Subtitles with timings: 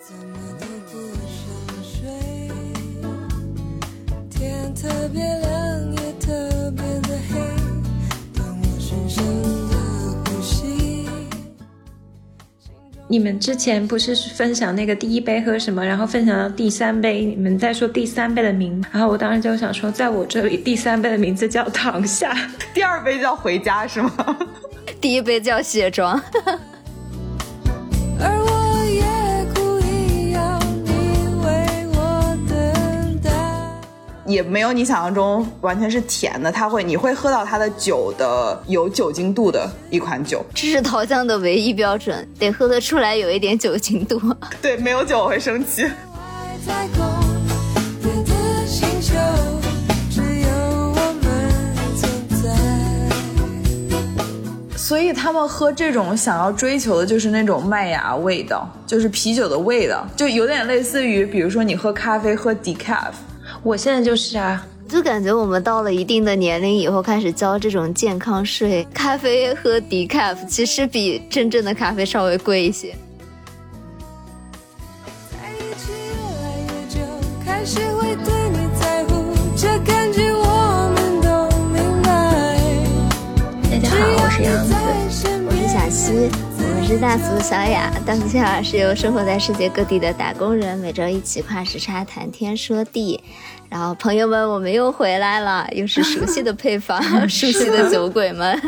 [0.00, 0.96] 怎么都不
[1.26, 1.42] 想
[1.82, 2.08] 睡，
[4.30, 7.40] 天特别亮也特别的黑，
[8.32, 9.24] 当我深深
[9.68, 9.76] 的
[10.24, 11.08] 呼吸。
[13.08, 22.32] 你们之前不是分享那个第一杯喝什么，然后分享到第三杯，你们在说第三杯的名，然后我当时就想说，在我这里第三杯的名字叫躺下，
[22.72, 24.38] 第二杯叫回家是吗？
[25.00, 26.22] 第一杯叫卸妆，
[34.28, 40.44] 也没有你想象中完全是甜的，它会你会喝到它的酒的有酒精度的一款酒。
[40.54, 44.20] 这是桃酱的唯一标准， 得喝得出来有一点酒精度。
[44.60, 45.84] 对，没有酒我会生气。
[45.84, 45.90] 外
[46.66, 47.06] 太空，
[48.02, 48.34] 别的
[48.66, 49.14] 星球，
[50.10, 52.50] 只有我们存在。
[54.76, 63.12] 所以他们喝这种想要追求的就是那种麦芽味道，就是啤酒的味道，就有点类似于，比如说你喝咖啡喝 decaf，
[63.62, 68.86] 我现在就是啊，就感觉我们到了一定的年龄以后，开始交这种健康税。
[68.94, 72.94] 咖啡喝 decaf 其实比真正的咖啡稍微贵一些。
[75.30, 77.00] 在一起越来越久，
[77.44, 81.28] 开始会对你在乎，这感觉我们都
[81.66, 82.08] 明白。
[83.70, 84.72] 大家好，我是杨子。
[85.46, 86.30] 我是小溪，
[86.88, 87.92] 是大俗小雅。
[88.06, 93.22] 大俗小雅是由生活在世界各地的打工人每周一起跨时差谈天说地。
[93.68, 98.58] 然后朋友们，我们又回来了，又是熟悉的配方， 熟悉的酒鬼们。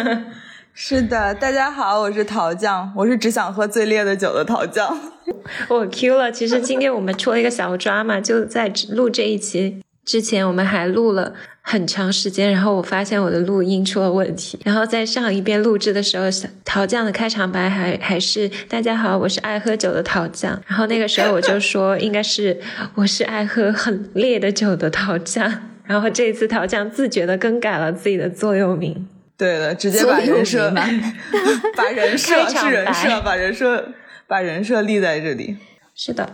[0.72, 4.98] 是的，大家好，我是桃酱，我是只想喝最烈的酒的桃酱。
[5.68, 6.32] 我 Q 了。
[6.32, 16.24] 其实今天我们出了一个小抓嘛，就在录这一期之前，我们还录了很长时间，然后我发现我的录音出了问题，然后在上一遍录制的时候，
[16.64, 22.58] 桃酱的开场白还还是大家好，我是爱喝酒的桃酱，然后那个时候我就说应该是
[22.94, 25.52] 我是爱喝很烈的酒的桃酱，
[25.84, 29.06] 然后这一次桃酱自觉的更改了自己的座右铭。
[29.36, 30.70] 对的，直接把人设
[31.76, 33.88] 把人设是人设，把人设
[34.26, 35.58] 把人设立在这里。
[35.94, 36.30] 是的，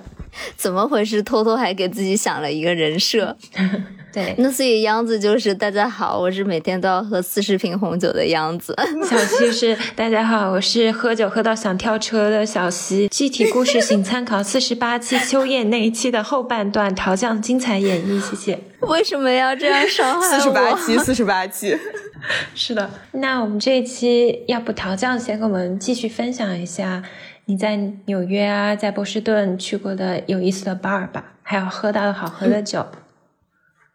[0.56, 1.22] 怎么回事？
[1.22, 3.37] 偷偷还给自己想了一个人设。
[4.12, 8.73] 对，那所以央子就是大家好，我是每天都要喝四十瓶红酒的央子。
[9.11, 13.09] 小溪是大家好，我是喝酒喝到想跳车的小溪。
[13.09, 18.61] 具体故事请参考四十八期秋叶那一期的后半段桃酱精彩演绎，谢谢。
[18.87, 20.39] 为什么要这样伤害我？
[20.39, 21.77] 四十八期，四十八期。
[22.55, 27.03] 是的，那我们这一期要不桃酱先跟我们继续分享一下
[27.47, 32.87] 你在纽约啊，在波士顿去过的有意思的 bar 吧，还有喝到的好喝的酒。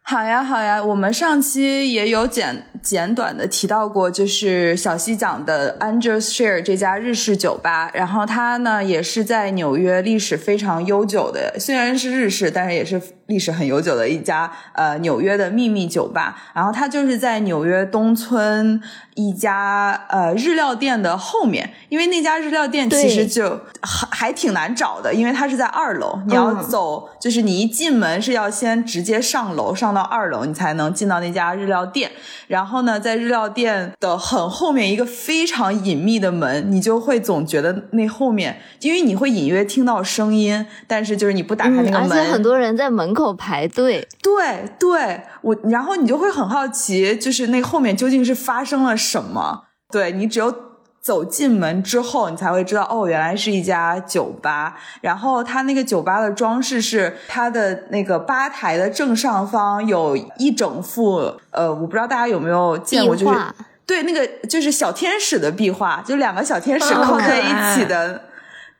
[0.09, 16.36] 好呀，好呀，我们上期也有简简短的提到过，就是小西讲的 Angel's Share 这家日式酒吧，然后它呢也是在纽约历史非常悠久的，虽然是日式，但是也是历史很悠久的一家呃纽约的秘密酒吧。
[16.56, 18.81] 然后它就是在纽约东村
[19.14, 26.68] 一家呃日料店的后面，因为那家日料店其实就还还挺难找的，因为它是在二楼，你要嗯。
[26.68, 32.11] 走，就是你一进门是要先直接上楼，上到二楼，你才能进到那家日料店。
[32.47, 44.07] 然后呢，在日料店的很后面一个非常隐秘的门，你就会总觉得那后面，因为你会隐约听到声音，但是就是你不打开那嗯，个门，而且很多人在门口排队。
[44.21, 49.63] 对对，我然后你就会很好奇，就是那后面究竟是发生了什么？
[49.91, 50.53] 对你只有
[51.01, 54.77] 走进门之后，你才会知道哦，原来是一家酒吧。
[55.01, 63.39] 然后它那个酒吧的装饰是它的那个吧台的正上方有一整幅，呃，我不知道大家有没有见过，就是
[63.85, 68.28] 对那个就是小天使的壁画，就两个小天使哦靠在一起的。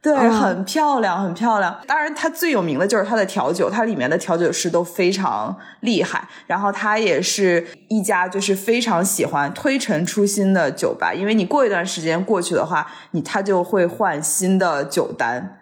[0.02, 1.78] 对，嗯很漂亮，很漂亮。
[1.86, 6.28] 当然，它最有名的就是它的调酒，它里面的调酒师都非常厉害。
[6.48, 15.58] 然后，它也是一家就是非常喜欢推陈出新的酒吧，因为你过一段时间过去的话，你它就会换新的酒单。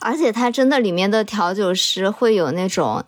[0.00, 3.04] 而且它真的里面的调酒师会有那种，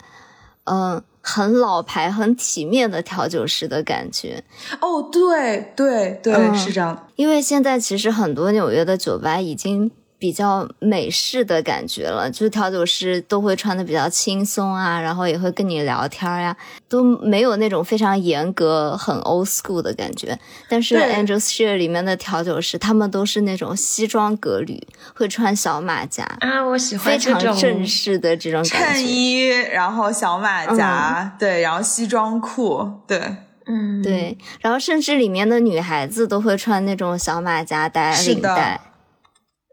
[0.65, 4.45] 嗯、很老牌、很体面的调酒师的感觉。
[4.81, 7.07] 哦，对对对，嗯是这样。
[7.17, 9.91] 因为现在其实很多纽约的酒吧已经
[10.25, 16.57] 比较美式的感觉了，就是调酒师都会穿的比较轻松啊，然后也会跟你聊天呀、
[16.89, 20.39] 都没有那种非常严格、很 old school 的感觉。
[20.67, 24.83] 但是对 Angel's Share 里面的调酒师，他们都是那种西装革履，
[25.15, 28.65] 会穿小马甲，啊，我喜欢这种常正式的这种。
[28.65, 33.21] 衬衣，然后小马甲，对，然后西装裤，对，
[33.67, 38.81] 嗯，对，然后甚至里面的女孩子都会穿那种小马甲带领带。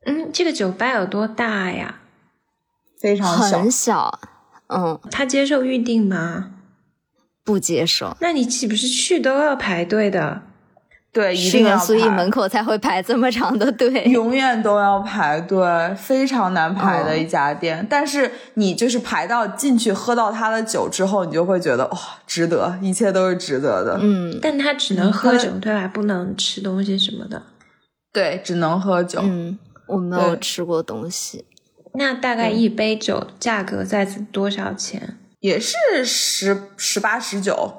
[0.06, 2.00] 嗯，这个酒吧有多大呀？
[3.00, 3.71] 非常小很。
[3.71, 4.19] 小，
[4.68, 6.51] 嗯，他接受预定吗？
[7.44, 8.15] 不接受。
[8.21, 10.44] 那你岂不是去都要排队的？
[11.13, 14.03] 对，一定要所以门口才会排这么长的队。
[14.07, 17.86] 永远都要排队，非常难排的嗯一家店。
[17.89, 23.98] 但是你就是排到进去喝到他的酒之后，你就会觉得哇、值得，一切都是值得的。
[24.01, 25.86] 嗯但他只能喝酒，对吧？
[25.94, 27.44] 不能吃东西什么的。
[28.13, 29.19] 对，只能喝酒。
[29.21, 29.59] 嗯，
[29.92, 31.46] 我没有吃过东西。
[31.94, 35.18] 那大概一杯酒价格在多少钱？
[35.42, 37.74] 也是十十八十九，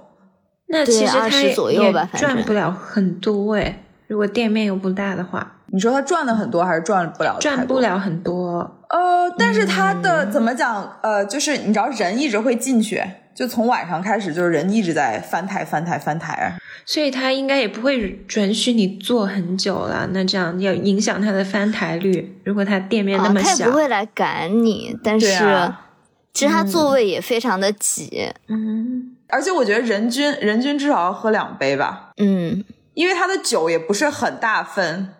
[0.67, 3.85] 那其实他20也左右吧反正赚不了很多哎。
[4.09, 7.39] 如果店面又不大的话，你说他赚的很多还是赚不了？
[7.41, 7.79] 赚不。
[7.81, 8.59] 了很多。
[8.91, 10.99] 呃，但是他的、嗯怎么讲？
[11.03, 13.03] 呃，就是你知道人一直会进去，
[13.35, 16.55] 就从晚上开始，就是人一直在翻台翻台翻台。
[16.85, 22.41] 所以他应该也不会准许你坐很久了，那这样要影响他的翻台率。
[22.45, 25.89] 如果他店面那啊，么小，他也不会来赶你，但是、啊
[26.35, 28.27] 其实他座位也非常的挤。
[28.49, 32.65] 嗯，而且我觉得人均人均至少要喝两杯吧，嗯，
[32.95, 35.11] 因为他的酒也不是很大份。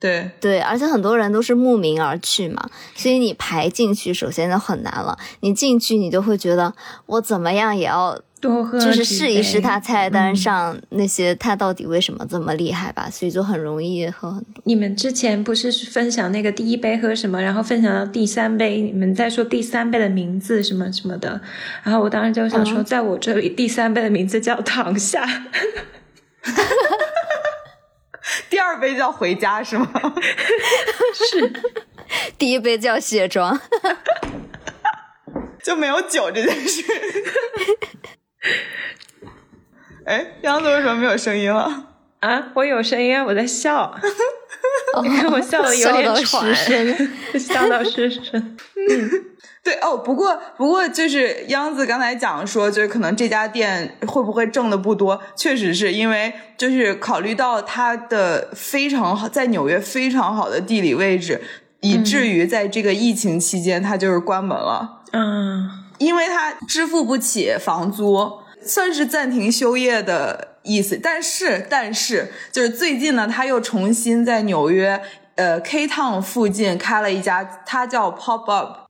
[0.00, 5.18] 对，对，而且很多人都是慕名而去嘛，所以你排进去首先就很难了。
[5.40, 6.72] 你进去你就会觉得
[7.06, 10.36] 我怎么样也要多喝就是试一试他菜单嗯。
[10.36, 14.62] 上那些他到底为什么这么厉害吧，所以就很容易喝很多。
[14.62, 21.40] 你们之前不是分享那个第一杯喝什么，然后分享到第三杯，你们在说第三杯的名字什么什么的，
[21.82, 22.84] 然后我当时就想说，嗯。
[22.84, 25.26] 在我这里第三杯的名字叫躺下，
[28.50, 29.90] 第二杯叫回家是吗？
[31.14, 31.52] 是
[32.36, 33.58] 第一杯叫卸妆，
[35.62, 36.82] 就没有酒这件事。
[40.06, 41.84] 哎，杨子为什么没有声音了？
[42.20, 43.94] 啊，我有声音啊，我在笑，
[45.02, 46.54] 你看我笑的有点喘。
[47.38, 48.56] 笑到失声。
[49.64, 61.42] 对哦，不过不过就是央子刚才讲说，就是可能这家店会不会挣的不多，确实是因为就是考虑到它的非常好，在纽约非常好的地理位置，
[61.80, 65.02] 以至于在这个疫情期间它就是关门了。
[65.12, 65.68] 嗯，
[65.98, 70.98] 因为它支付不起房租，算是暂停休业的意思。
[71.02, 75.02] 但是，但是，就是最近呢，他又重新在纽约
[75.36, 78.87] 呃 K Town 附近开了一家，它叫 Pop Up。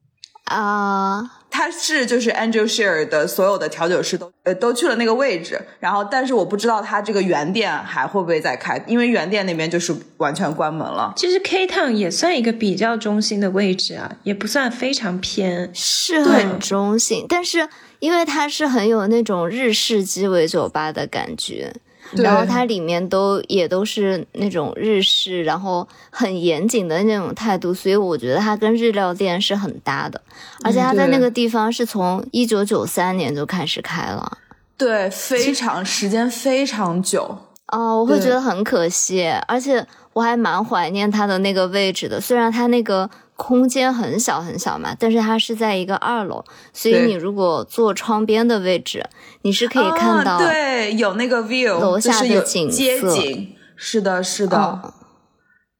[0.48, 11.12] 啊，他是就是 Angel Share 的所有的调酒师都呃都去了那个位置，然后但是我不知道他这个原店还会不会再开，因为原店那边就是完全关门了。
[11.16, 15.70] 其实 K Town 也算一个比较中心的位置啊，也不算非常偏。
[15.74, 17.68] 是很中性，但是
[17.98, 21.80] 因为它是很有那种日式鸡尾酒吧的感觉，对
[22.12, 30.20] 然后它里面都也都是那种日式，然后很严谨的那种态度，所以我觉得它跟日料店是很搭的。
[30.64, 34.38] 而且它在那个地方是从一九九三年就开始开了。
[34.76, 37.38] 对，非常时间非常久。
[37.66, 42.18] 哦，我会觉得很可惜，而且我还蛮怀念它的那个位置的。
[42.20, 49.08] 虽然它那个空间很小很小嘛，但是它是在一个二楼，所以你如果坐窗边的位置，
[49.42, 50.32] 你是可以看到。
[50.32, 53.54] 啊、对，有那个 view，楼下的景街色景。
[53.76, 54.92] 是的，是的，嗯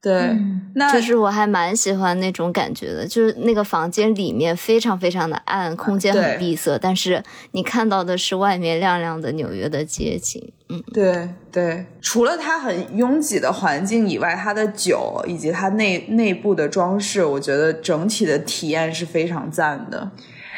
[0.01, 0.13] 对。
[0.13, 10.53] 嗯那就是我还蛮喜欢那种感觉的，就是那个房间里面非常非常的暗，空间很闭塞，但是你看到的是外面亮亮的纽约的街景。
[10.69, 20.11] 嗯，对对，除了它很拥挤的环境以外，它的酒以及它内内部的装饰，我觉得整体的体验是非常赞的。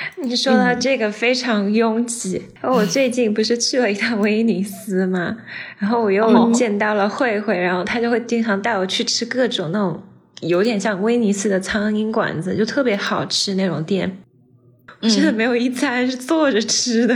[0.24, 5.38] 你说到这个非常拥挤，嗯我最近不是去了一趟威尼斯嘛，
[5.77, 10.01] 然后我又见到了慧慧，然后她就会经常带我去吃各种那种
[10.41, 14.17] 有点像威尼斯的苍蝇馆子，就特别好吃那种店，
[15.01, 17.15] 真的没有一餐是坐着吃的。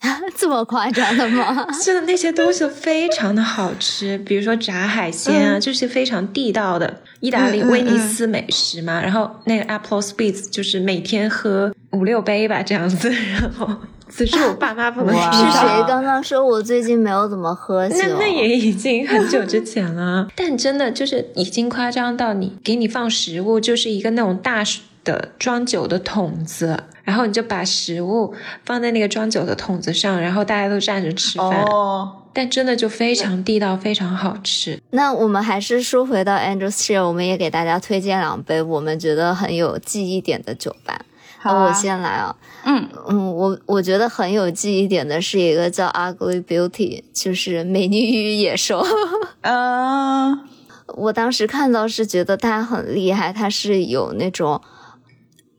[0.36, 1.66] 这么夸张的吗？
[1.84, 9.00] 真的那些东西非常的好吃，比如说炸海鲜啊，就是非常地道的意大利威尼斯美食嘛。
[9.02, 13.68] 然后那个 Apple Spritz 就是每天喝五六杯吧这样子， 然后
[14.08, 15.20] 此处我爸妈不能是。
[15.50, 17.96] 谁刚刚说我最近没有怎么喝酒？
[17.98, 24.62] 那那也已经很久之前了，但真的就是已经夸张到你给你放食物，就是一个那种大
[25.08, 28.34] 的装酒的桶子，然后你就把食物
[28.66, 31.62] 放在那个装酒的桶子上，然后大家都站着吃饭。
[31.62, 34.78] 哦，但真的就非常地道，非常好吃。
[34.90, 41.00] 那我们还是说回到 Andrews Share，我们也给大家推荐两杯我们觉得很有记忆点的酒吧。
[41.40, 42.36] 好啊我先来啊，
[42.66, 48.84] 嗯嗯，我我觉得很有记忆点的是一个叫 Ugly Beauty，就是美女与野兽。
[49.40, 50.38] 嗯
[50.96, 54.60] 我当时看到是觉得它很厉害，它是有那种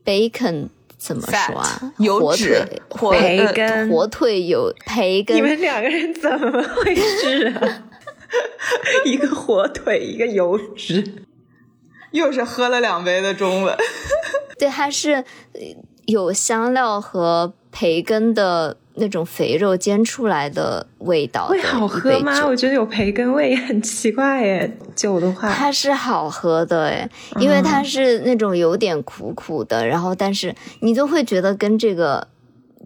[0.04, 7.84] bacon 怎么说啊火腿、火培呃根，火腿有培根你，们两个人怎么回事啊？
[9.04, 11.24] 一个火腿，一个油脂。
[12.12, 13.76] 又是喝了两杯的中文。
[14.58, 15.60] 对，它是呃
[16.06, 22.46] 有香料和培根的那种肥肉煎出来的味道的会好喝吗？
[22.46, 24.76] 我觉得有培根味很奇怪耶。
[24.94, 32.28] 酒的话，它是好喝的诶，因为它是那种有点苦苦的，然后但是你就会觉得跟这个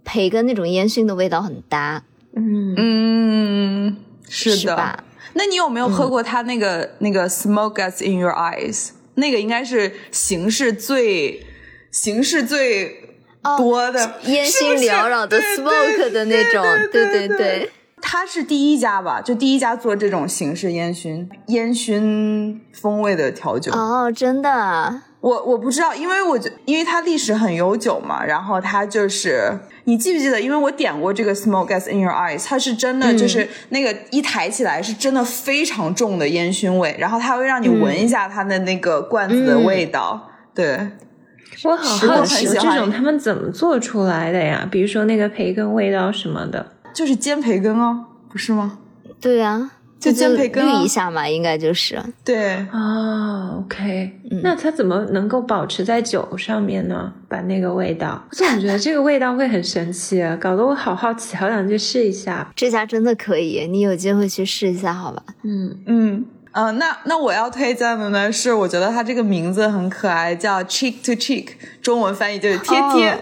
[0.04, 2.04] 培根那种烟熏的味道很搭，
[2.36, 3.96] 嗯，嗯，
[4.28, 4.56] 是的。
[4.56, 5.02] 是吧？
[5.32, 8.90] 那你有没有喝过它那个、那个 Smoke Us in Your Eyes？
[9.16, 11.44] 那个应该是形式最
[11.90, 13.13] 形式最
[13.56, 17.70] 多的、烟熏缭绕的 smoke 的那种，对对对对。
[18.06, 19.22] 它是第一家吧？
[19.22, 23.72] 就第一家做这种形式烟熏烟熏风味的调酒。
[23.72, 30.38] 哦，真的啊，我我不知道，因为我觉因为它历史很悠久嘛，然后它就是你记不记得？
[30.38, 40.28] 因为我点过这个 Smoke Us in Your Eyes，它是真的就是那个一抬起来是真的非常重的烟熏味，然后它会让你闻一下它的那个罐子的味道。
[40.54, 40.88] 对，
[41.62, 44.66] 我好好奇，这种他们怎么做出来的呀？
[44.70, 46.66] 比如说那个培根味道什么的。
[46.92, 48.78] 就是煎培根哦，不是吗？
[49.20, 51.98] 对啊，就煎培根啊滤一下嘛，应该就是。
[52.24, 57.12] 对，啊，OK，、那它怎么能够保持在酒上面呢？
[57.28, 62.48] 把那个味道，我总觉得这个味道会很神奇，啊搞得我好好奇，好想去试一下。
[62.54, 65.20] 这家真的可以，你有机会去试一下，好吧？
[65.42, 66.24] 嗯，嗯。
[66.54, 71.48] 嗯、那那我要推荐的呢是，我觉得它这个名字很可爱，叫 Cheek to Cheek，
[71.82, 73.10] 中文翻译就是贴贴。
[73.10, 73.20] 哦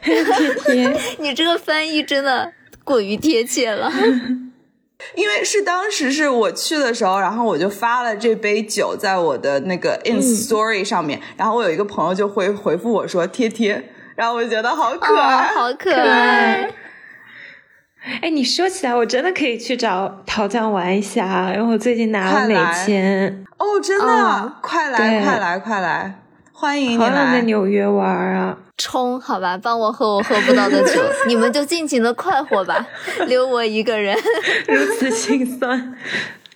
[0.00, 0.24] 贴
[0.64, 2.52] 贴， 你这个翻译真的
[2.84, 3.92] 过于贴切了。
[5.14, 15.46] 因为是当时是我去的时候，然后我就发了这杯酒在我的那个 ins story 上面，然后我有一个朋友就回回复我说贴贴，然后我就觉得好可哦，爱。
[15.48, 16.70] 好可爱！
[18.22, 26.20] 哎，你说起来，我真的可以去找桃酱玩一下，因为我最近拿了美签，哦，真的，哦快来快来快来，
[26.52, 27.42] 欢迎你好想在。
[27.42, 28.56] 纽约玩啊！
[28.76, 32.86] 冲，好吧，帮我喝我喝不到的酒，你们就尽情的快活吧，
[33.26, 34.16] 留我一个人。
[34.66, 35.94] 如此心酸。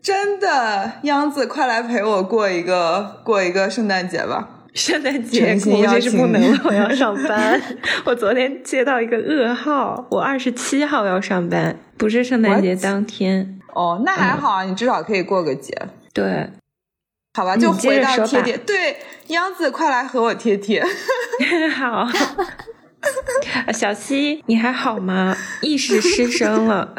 [0.00, 4.49] 真的，央子，快来陪我过一个过一个圣诞节吧。
[4.75, 7.61] 圣诞节估计是不能了， 我要上班。
[8.05, 13.61] 我昨天接到一个噩耗，我二十七号要上班，不是圣诞节当天。
[13.75, 15.76] 哦，那还好啊，你至少可以过个节。
[16.14, 16.49] 对，
[17.35, 18.57] 好吧，就回到贴贴。
[18.59, 18.97] 对，
[19.29, 20.83] 央子，快来和我贴贴。
[21.76, 22.09] 好。
[23.73, 25.37] 小西，你还好吗？
[25.61, 26.94] 意识失声了。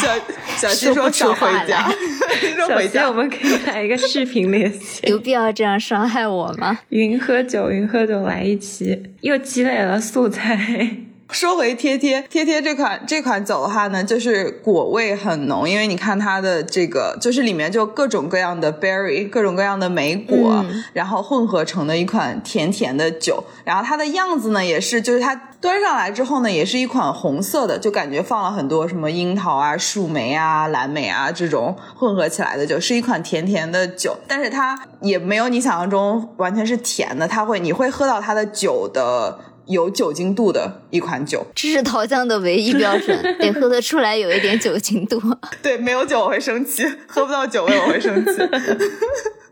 [0.00, 0.08] 小
[0.56, 1.88] 小西说想回家
[2.74, 3.12] 回家我。
[3.12, 5.10] 们可以来一个视频连线。
[5.10, 6.78] 有必要这样伤害我吗？
[6.88, 10.96] 云喝酒，云喝酒来一期，又积累了素材。
[11.32, 23.44] 说回贴贴贴贴这款这款酒的话呢，就是果味很浓，因为你看它的这个，就是里面就各种各样的 berry，各种各样的莓果，嗯然后混合成的一款甜甜的酒。
[23.64, 39.38] 然后它的样子呢，也是就是它端上来之后呢，也是一款红色的，就感觉放了很多什么樱桃啊、树莓啊、蓝莓啊这种混合起来的酒，是一款甜甜的酒，但是它也没有你想象中完全是甜的，它会你会喝到它的酒的。
[39.70, 45.20] 有酒精度的一款酒，这是桃酱的唯一标准， 得喝得出来有一点酒精度。
[45.62, 48.32] 对，没有酒我会生气， 喝不到酒味我会生气。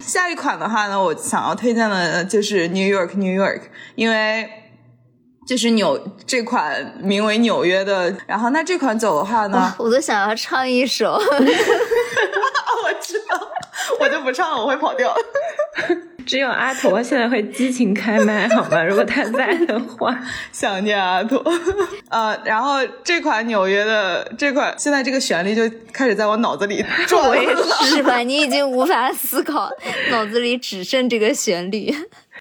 [0.01, 3.61] 下一款的话呢，我想要推荐的就是 New York New York，
[3.95, 4.49] 因为
[5.47, 11.13] 就是纽这款名为纽约的，然后那这款酒的话呢，我都想要唱一首。
[11.15, 11.23] 我
[13.01, 13.49] 知道，
[14.01, 15.15] 我就不唱了，我会跑调。
[16.29, 18.81] 只有阿驼现在会激情开麦，好吗？
[18.85, 20.15] 如果他在的话，
[20.53, 21.43] 想念阿驼，
[22.11, 27.63] 呃，然后这款纽约的这款，现在这个旋律就开始在我脑子里转我也了。
[27.83, 28.19] 是吧？
[28.19, 29.71] 你已经无法思考，
[30.11, 31.95] 脑子里只剩这个旋律。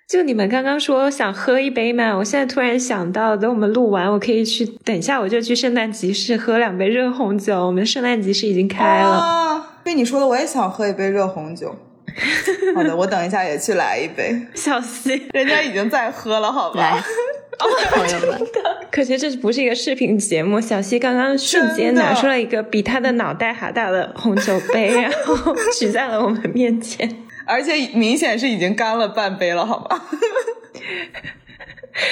[0.05, 7.65] 就你们刚刚说想喝一杯嘛，我现在突然想到，等我们录完，我可以去，等一下我就去圣诞集市喝两杯热红酒。
[7.65, 11.73] 我们圣诞集市已经开了，啊，被你说的，我也想喝一杯热红酒。
[12.75, 14.35] 好的，我等一下也去来一杯。
[14.55, 15.27] 小西。
[15.33, 17.05] 人家已经在喝了，好来吧？，
[17.91, 18.41] 朋友们，
[18.91, 27.23] 可惜这不是一个视频节目，小西刚刚瞬间拿出了一个比他的脑袋还大的红酒杯，然后举在了我们面前。
[27.45, 30.01] 而且明显是已经干了半杯了，好吧？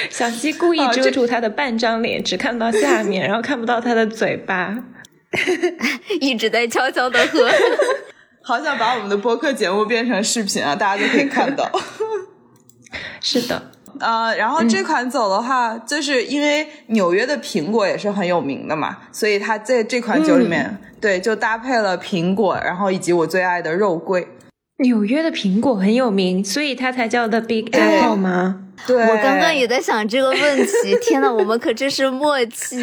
[0.09, 4.75] 小西故意遮住他的半张脸，只看到下面，然后看不到他的嘴巴。
[6.21, 7.49] 一直在悄悄的喝。
[8.47, 11.67] 好想把我们的播客节目变成视频啊，大家就可以看到。
[13.19, 24.27] 是的，呃，然后这款酒的话，就是因为纽约的苹果也是很有名的嘛，所以它在这款酒里面，对，就搭配了苹果，然后以及我最爱的肉桂。
[24.77, 28.61] 纽约的苹果很有名，所以它才叫 The Big Apple 吗？
[28.85, 30.95] 对，我刚刚也在想这个问题。
[31.01, 32.77] 天呐，我们可真是默契。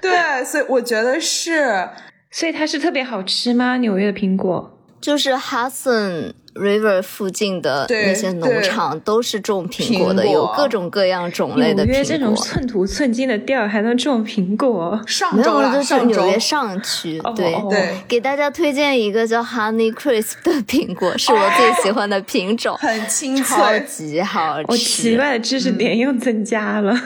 [0.00, 1.86] 对，所以我觉得是，
[2.30, 3.76] 所以它是特别好吃吗？
[3.76, 11.92] 纽约的苹果就是 Hudson River 附近的那些农场都是种苹果的，有各种各样种类的苹果。
[11.92, 15.02] 纽约这种寸土寸金的地儿还能种苹果？
[15.06, 17.20] 上周就是纽约上区。
[17.34, 24.66] 对对，给大家推荐一个叫 Honey Crisp 的苹果， 是我最喜欢的品种，很清脆，超级好吃。
[24.68, 26.96] 我奇怪的知识点又增加了。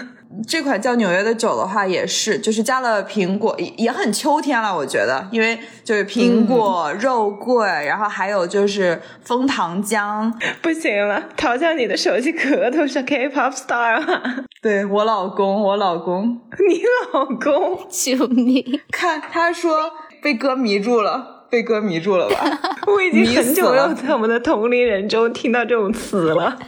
[0.46, 10.32] 这款叫纽约的酒的话，也是就是加了苹果，也也很秋天了，我觉得，因为就是苹果、肉桂，然后还有就是枫糖浆。
[10.60, 14.44] 不行了，陶酱，你的手机壳都是 K-pop star 了！
[14.60, 18.80] 对我老公，我老公，你老公， 救命！
[18.90, 19.90] 看他说
[20.22, 22.58] 被歌迷住了，被歌迷住了吧？
[22.86, 26.58] 我已经很久没有在我们的同龄人中听到这种词了。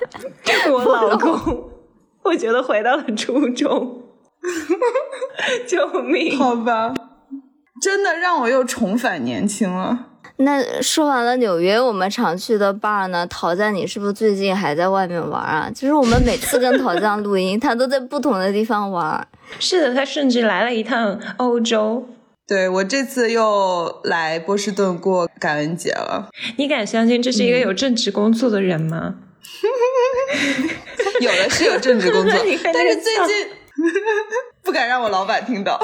[0.70, 1.77] 我老公。
[2.22, 4.02] 我觉得回到了初中，
[5.66, 6.36] 救命！
[6.38, 6.92] 好吧，
[7.80, 10.06] 真的让我又重返年轻了。
[10.40, 13.26] 那说完了纽约，我们常去的 bar 呢？
[13.26, 15.68] 陶酱，你是不是最近还在外面玩啊？
[15.74, 19.26] 就是我们每次跟陶酱录音，他都在不同的地方玩。
[19.58, 22.06] 是的，他甚至来了一趟欧洲。
[22.46, 26.30] 对我这次又来波士顿过感恩节了。
[26.56, 29.16] 你敢相信这是一个有正职工作的人吗？
[31.24, 32.32] 有的是有政治工作，
[32.72, 33.48] 但是最近
[34.62, 35.80] 不敢让我老板听到。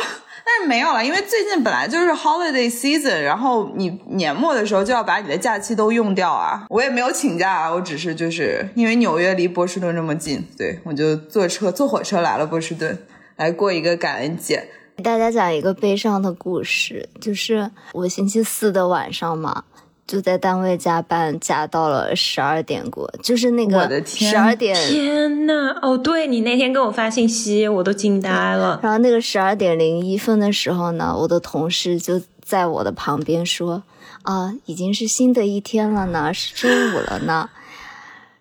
[0.47, 6.67] 但是没有了，因为最近本来就是 holiday season，然后你年末的时候就要把你的假期都用掉啊。
[6.69, 12.99] 我也没有请假啊，我只是就是因为纽约离波士顿这么近，对我就坐车坐火车来了波士顿，
[13.37, 14.69] 来过一个感恩节。
[14.97, 19.65] 给大家讲一个悲伤的故事，就是我星期四的晚上嘛。
[20.07, 24.77] 就在单位加班，加到了十二点过，就是那个十二点。
[24.89, 28.79] 天呐，哦，对你那天给我发信息，我都惊呆了。
[28.83, 33.83] 然后那个十二点零一分的时候呢，我的同事就在我的旁边说
[34.23, 37.49] ：“啊，已经是新的一天了呢，是周五了呢。”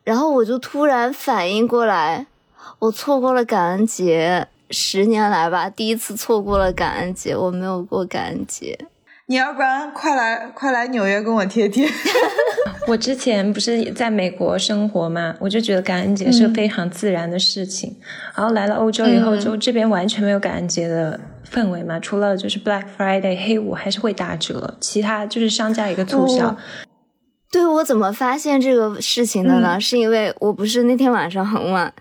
[0.03, 2.27] 然后我就突然反应过来，
[2.79, 8.77] 我错过了感恩节，十年来吧，第一次错过了感恩节，我没有过感恩节。
[9.33, 11.89] 你要不然快来快来纽约跟我贴贴。
[12.85, 17.97] 我之前不是在美国生活嘛，我就觉得感恩节是个非常自然的事情。
[18.35, 21.19] 然后来了欧洲以后，就这边完全没有感恩节的
[21.51, 26.55] 氛围嘛，除了就是 Black Friday 黑五还是会打折，其他就是商家一个促销。
[27.51, 29.81] 对我怎么发现这个事情的呢？
[29.81, 31.91] 是因为我不是那天晚上很晚，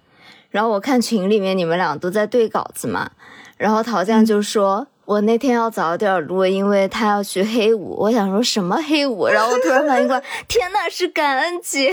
[0.50, 3.12] 然后我看群里面你们俩都在对稿子嘛，
[3.56, 4.88] 然后陶酱就说。
[5.04, 7.96] 我那天要早点录，因为他要去黑五。
[7.98, 11.92] 我想说什么黑五， 然后我突然反应过来，天呐，是感恩节！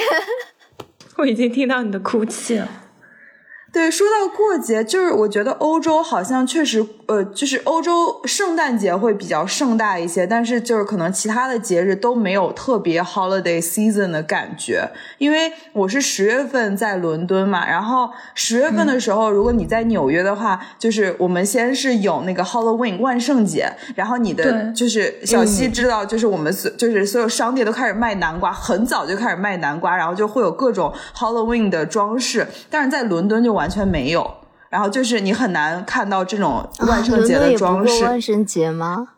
[1.17, 2.67] 我已经听到你的哭泣了。
[3.71, 14.89] 对，说到过节，就是我觉得欧洲好像确实，呃，就是欧洲圣诞节会比较盛大一些，但是就是可能其他的节日都没有特别 holiday season 的感觉。
[15.19, 33.58] 因为我是十月份在伦敦嘛，然后十月份的时候，如果你在纽约的话，就是我们先是有那个 Halloween 万圣节，然后你的就是小西知道，就是我们所就是所有商店都开始卖南瓜，很早就开始卖南瓜，然后就会有各种 Halloween 的装饰，但是在伦敦就。
[33.59, 34.35] 完全没有，
[34.69, 38.05] 然后就是你很难看到这种万圣节的装饰。
[38.05, 39.09] 万圣节吗？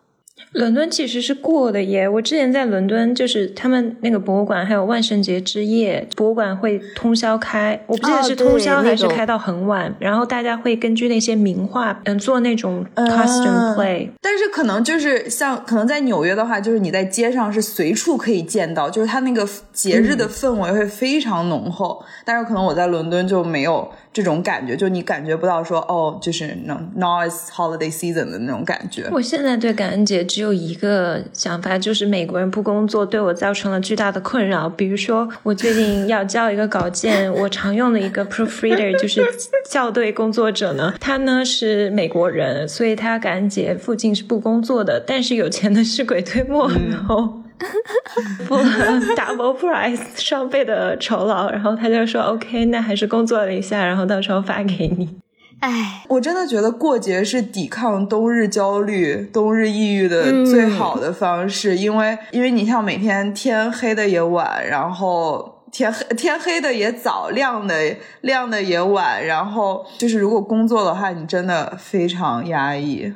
[0.54, 14.10] 伦敦其实是过的耶，我之前在伦敦，就是他们那个博物馆还有万圣节之夜，博物馆会通宵开，我不记得是通宵还是开到很晚，然后大家会根据那些名画，嗯，做那种 costume play。
[14.20, 22.04] 但是可能就是像可能在纽约的话，就是你在街上是随处可以见到，就是它那个节日的氛围会非常浓厚。
[22.26, 23.90] 但是可能我在伦敦就没有。
[24.14, 29.08] 这种感觉，就你感觉不到说哦，就是那 noise holiday season 的那种感觉。
[29.12, 34.68] 我现在对感恩节只有一个想法，就是美国人不工作对我造成了巨大的困扰。
[34.68, 39.24] 比如说，我最近要交一个稿件，我常用的一个 proofreader 就是
[39.70, 45.02] 校对工作者呢，他呢是美国人，所以他感恩节附近是不工作的。
[45.06, 47.42] 但是有钱的是鬼推磨，然后。
[49.16, 55.18] double price 双倍的酬劳，然后他就说 OK，那还是工作了一下，然后到时候发给你。
[55.60, 67.76] 哎，我真的觉得过节是抵抗冬日焦虑、冬日抑郁的最好的方式，因为因为你像每天天黑的也晚，然后天黑天黑的也早，亮的
[68.22, 73.14] 亮的也晚，然后就是如果工作的话，你真的非常压抑，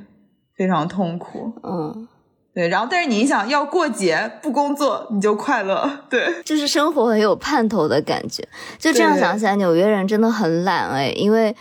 [0.55, 1.51] 非常痛苦。
[1.63, 2.07] 嗯，
[2.55, 8.47] 对，然后但是你想要过节不工作你就快乐，对，就是生活很有盼头的感觉。
[8.79, 11.53] 就这样想起来，纽约人真的很懒哎，因为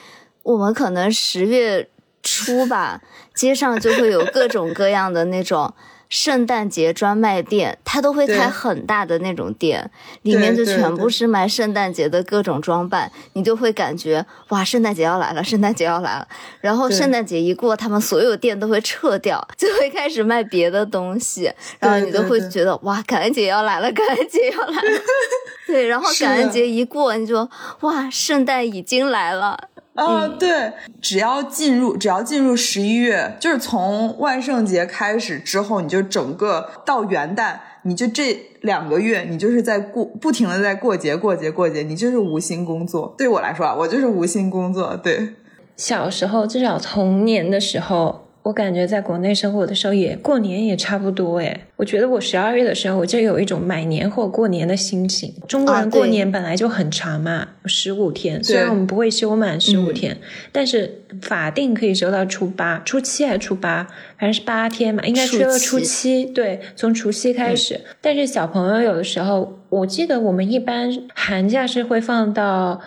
[0.44, 1.88] 我们可能十月
[2.22, 3.02] 初吧，
[3.34, 5.74] 街上就会有各种各样的那种。
[6.14, 9.90] 圣诞节专卖店，它都会开很大的那种店，
[10.22, 16.28] 里面就全部是卖圣诞节的各种装扮，你就会感觉哇，圣诞节要来了，圣诞节要来了。
[16.60, 25.00] 然后圣诞节一过，他们所有店都会撤掉，就会开始卖别的东西，然后你都会觉得哇，感恩节要来了，感恩节要来了。
[25.66, 27.50] 对，然后感恩节一过，你就
[27.80, 29.58] 哇，圣诞已经来了。
[29.94, 43.14] 啊，对，只要进入只要进入十一月，就是从万圣节开始之后，你就整个到元旦，你就这两个月，你就是在过不停的在过节过节过节，你就是无心工作。
[43.16, 44.96] 对我来说啊，我就是无心工作。
[44.96, 45.34] 对，
[45.76, 51.62] 小时候，至少童年的时候，我感觉在国内生活的时候也过年也差不多诶。
[51.76, 55.34] 我觉得我十二月的时候，我就有一种买年货过年的心情。
[55.48, 60.18] 中国人过年本来就很长嘛，十五天，虽然我们不会休满十五天，
[60.52, 63.84] 但是法定可以休到初八、初七还是初八，
[64.18, 66.24] 反正是八天嘛，应该初休到初七七。
[66.26, 67.80] 对，从除夕开始。
[68.02, 72.78] 但是小朋友有的时候，我记得我们一般寒假是会放到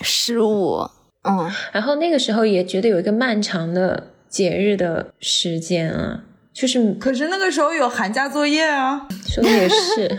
[0.00, 0.88] 十五，
[1.28, 6.22] 嗯，然后那个时候也觉得有一个漫长的节日的时间啊，
[6.54, 9.06] 就是可是那个时候有寒假作业啊。
[9.28, 10.18] 说的也是，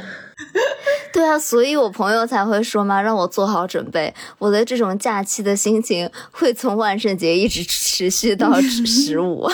[1.11, 4.13] 对啊，所以我朋友才会说嘛，让我做好准备。
[4.37, 9.49] 我的这种假期的心情会从万圣节一直持续到十五。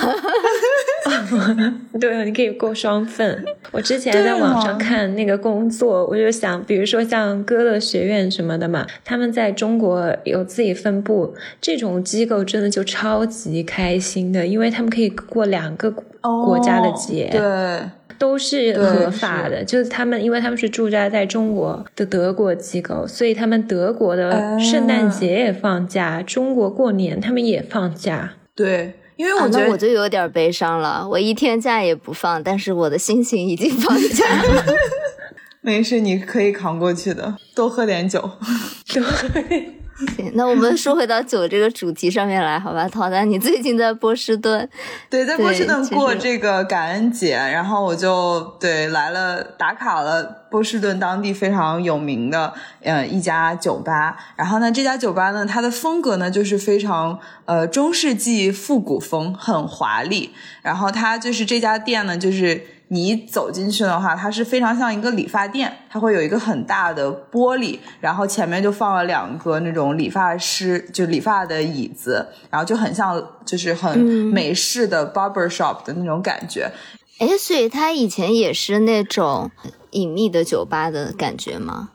[2.00, 3.44] 对，你可以过双份。
[3.72, 15.92] 我之前在网哦上看那个工作，我就想，比如说像歌乐学院什么的嘛，他们在中国有自己分部，这种机构真的就超级开心的，因为他们可以过两个
[16.22, 17.30] 国家的节。
[17.32, 17.82] 对，
[18.18, 28.34] 都是合法的，就是他们，因为他们是驻扎在中国的德国机构，所以他们德国的圣诞节也放假，中国过年他们也放假。
[28.54, 31.06] 对，因为啊，我觉得、那我就有点悲伤了。
[31.06, 34.64] 我一天假也不放，但是我的心情已经放假了。
[35.60, 38.32] 没事，你可以扛过去的，多喝点酒。
[38.88, 39.79] 对，
[40.16, 42.88] 行 那我们说回到酒这个主题上面来，好吧？
[42.88, 44.68] 陶丹，你最近在波士顿，
[45.10, 54.18] 对，在波士顿过这个感恩节，然后我就对来了打卡了波士顿当地非常有名的呃一家酒吧。
[54.36, 60.34] 然后呢，这家酒吧呢，它的风格呢就是非常呃中世纪复古风，很华丽。
[60.62, 76.72] 然后它就是这家店呢，就是你走进去的话，它是非常像一个理发店，它会有一个很大的玻璃，然后前面就放了两个那种理发师就理发的椅子，然后就很像就是很美式的 barber shop 的那种感觉。
[77.20, 79.52] 哎，所以它以前也是那种
[79.92, 81.90] 隐秘的酒吧的感觉吗？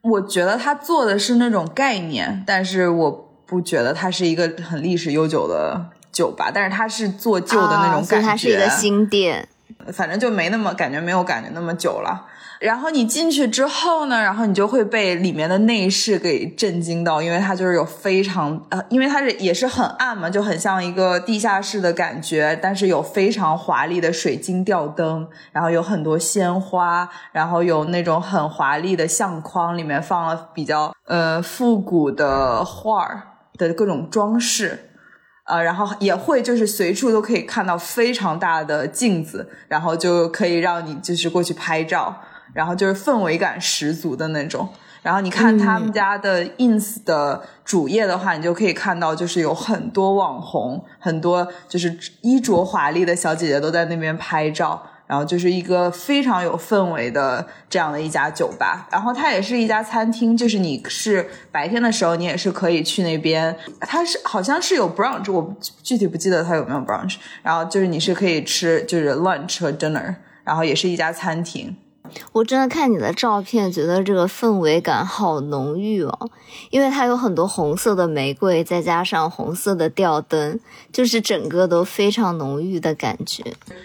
[0.00, 8.26] 我觉得他做的是那种概念，但是我不觉得它是一个很历史悠久的酒吧，但是它是做旧的那种感觉。
[8.26, 9.48] 它是一个新店。
[9.92, 12.26] 反正就没那么感觉，没有感觉那么久了。
[12.60, 33.22] 然后你进去之后呢，然后你就会被里面的内饰给震惊到，因为它就是有非常呃，因为它是也是很暗嘛，就很像一个地下室的感觉，但是有非常华丽的水晶吊灯，然后有很多鲜花，然后有那种很华丽的相框，里面放了比较呃复古的画儿
[33.58, 34.90] 的各种装饰。
[35.44, 42.22] 呃，然后也会就是随处都可以看到非常大的镜子，然后就可以让你就是过去拍照，
[42.54, 44.68] 然后就是氛围感十足的那种。
[45.02, 54.80] 然后你看他们家的 ins 的主页的话，你就可以看到就是有很多网红，很多就是衣着华丽的小姐姐都在那边拍照。
[55.12, 71.76] 然后就是一个非常有氛围的这样的一家酒吧，然后它也是一家餐厅，就是你是白天的时候你也是可以去那边，它是好像是有 brunch，我具体不记得它有没有 brunch，然后就是你是可以吃就是 lunch 和 dinner，然后也是一家餐厅。
[72.32, 76.30] 我真的看你的照片，觉得这个氛围感好浓郁哦，
[76.70, 80.58] 因为它有很多红色的玫瑰，再加上红色的吊灯，
[80.92, 83.42] 就是整个都非常浓郁的感觉。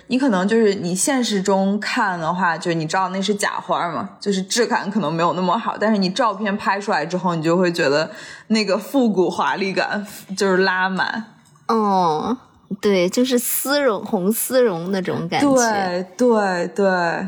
[0.07, 8.11] 你可能就是你现实中看的话，就是你知道那是假花嘛，就是质感可能没有那么好，但是你照片拍出来之后，你就会觉得
[8.47, 10.05] 那个复古华丽感
[10.37, 11.33] 就是拉满。
[11.67, 12.37] 哦，
[12.79, 15.53] 对，就是丝绒红丝绒那种感觉。
[15.53, 17.27] 对对对，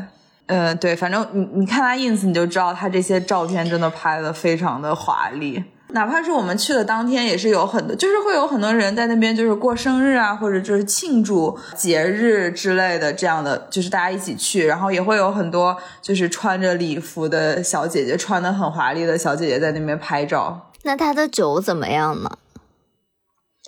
[0.50, 5.62] 呃，对，反正你你看他 ins 你就知道他这些照片真的拍的非常的华丽。
[5.92, 20.70] 哪怕是我们去的当天，也是有很多，就是会有很多人在那边，就是过生日啊，或者就是庆祝节日之类的这样的，就是大家一起去，然后也会有很多就是穿着礼服的小姐姐，穿的很华丽的小姐姐在那边拍照。
[20.82, 22.38] 那他的酒怎么样呢？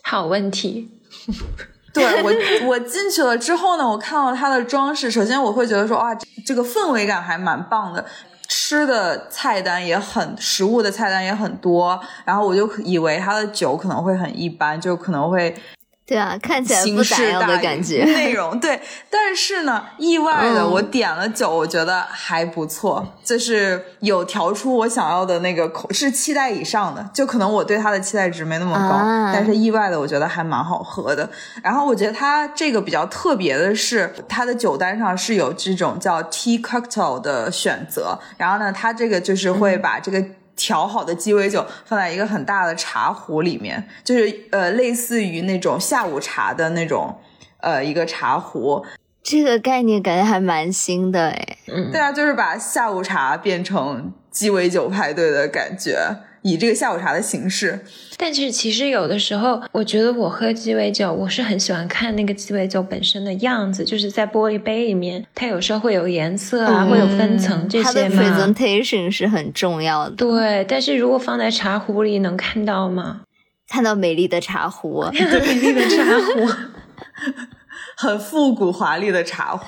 [0.03, 0.90] 好问题。
[1.94, 8.05] 对我，我进去了之后呢，我看到它的装饰，首先我会觉得说，哇，这个氛围感还蛮棒的，
[8.48, 15.55] 吃的菜单也很，食物的菜单也很多，然后我就以为它的酒可能会很一般，就可能会。
[16.12, 18.05] 对啊，看起来不咋样的感觉。
[18.05, 27.09] 内容对，但是呢，意外的我点了酒，我觉得还不错，就是有调出我想要的那个口，是期待以上的。
[27.14, 28.98] 就可能我对它的期待值没那么高，
[29.33, 31.27] 但是意外的我觉得还蛮好喝的。
[31.62, 38.18] 然后我觉得它这个比较特别的是，它的酒单上是有这种叫 tea cocktail 的选择。
[38.37, 40.22] 然后呢，它这个就是会把这个。
[40.57, 47.19] 调好的鸡尾酒放在一个很大的茶壶里面，就是呃，类似于那种下午茶的那种，
[47.61, 48.85] 呃，一个茶壶。
[49.23, 51.59] 这个概念感觉还蛮新的哎。
[51.69, 56.17] 嗯，对啊，就是把下午茶变成鸡尾酒派对的感觉。
[56.42, 57.81] 以这个下午茶的形式，
[58.16, 68.16] 但是其实有的时候，我觉得我喝鸡尾酒，我是很喜欢看那个鸡尾酒本身的样子，就是在玻璃杯里面，它有时候会有颜色啊，会有分层这些嘛。
[68.16, 70.16] 它的 presentation 是很重要的。
[70.16, 73.22] 对，但是如果放在茶壶里，能看到吗？
[73.68, 76.50] 看到美丽的茶壶，美丽的茶壶。
[78.03, 79.67] 很复古华丽的茶壶，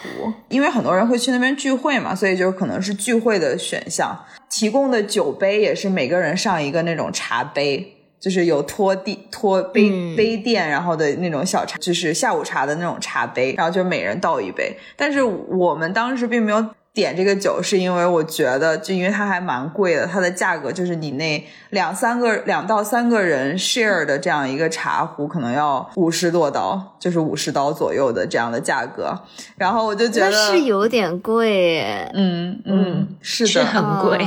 [0.49, 4.19] 因为很多人会去那边聚会嘛，所以就可能是聚会的选项。
[4.51, 14.77] 提供的酒杯也是每个人上一个那种茶杯，就是有托地托杯杯垫，然后的那种小茶，就是下午茶的那种茶杯，然后就每人倒一杯。
[14.97, 16.67] 但是我们当时并没有。
[16.95, 29.21] 点这个酒是因为我觉得，就因为它还蛮贵的，它的价格就是你那两三个、两到三个人 share 的这样一个茶壶，可能要五十多刀，就是五十刀左右的这样的价格。
[29.57, 31.83] 然后我就觉得是有点贵，
[32.15, 34.25] 嗯嗯，是的，很贵。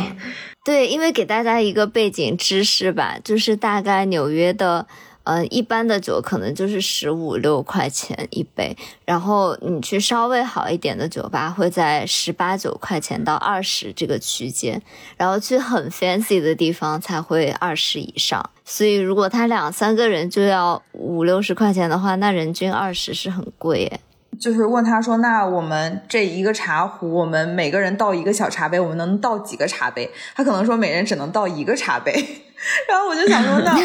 [0.65, 4.85] 对，因为给大家一个背景知识吧，就是大概纽约的。
[5.27, 14.81] 呃，一般的酒可能就是十五六块钱一杯，然后你去稍微好一点的酒吧会在十八九块钱到二十这个区间，
[15.17, 18.49] 然后去很 fancy 的地方才会二十以上。
[18.63, 23.99] 所以如果他两三个人就要五六十块钱的话，那人均二十是很贵耶。
[24.39, 30.09] 就是问他说，那我们这一个茶壶，我们每个人倒一个小茶杯，我们能倒几个茶杯？
[30.33, 32.13] 他可能说每人只能倒一个茶杯，
[32.87, 33.75] 然后我就想说那。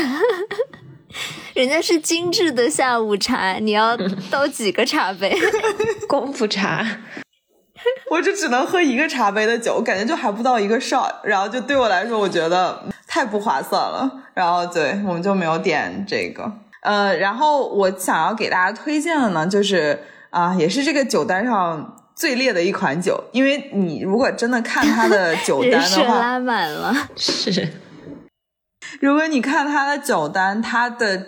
[1.54, 3.96] 人家是精致的下午茶，你要
[4.30, 5.36] 倒几个茶杯？
[6.08, 6.86] 功夫茶，
[8.10, 14.10] 我就只能喝一个茶杯的酒，感觉就还不到一个 shot，然后就对我来说，我觉得太不划算了。
[14.34, 16.50] 然后对我们就没有点这个。
[16.80, 27.72] 呃，然后我想要给大家推荐的呢，就是啊，也是这个酒单上最烈的一款酒，因为你如果真的看它的酒单的话，拉满了，是。
[29.00, 31.26] 如果你看他的酒单，他的。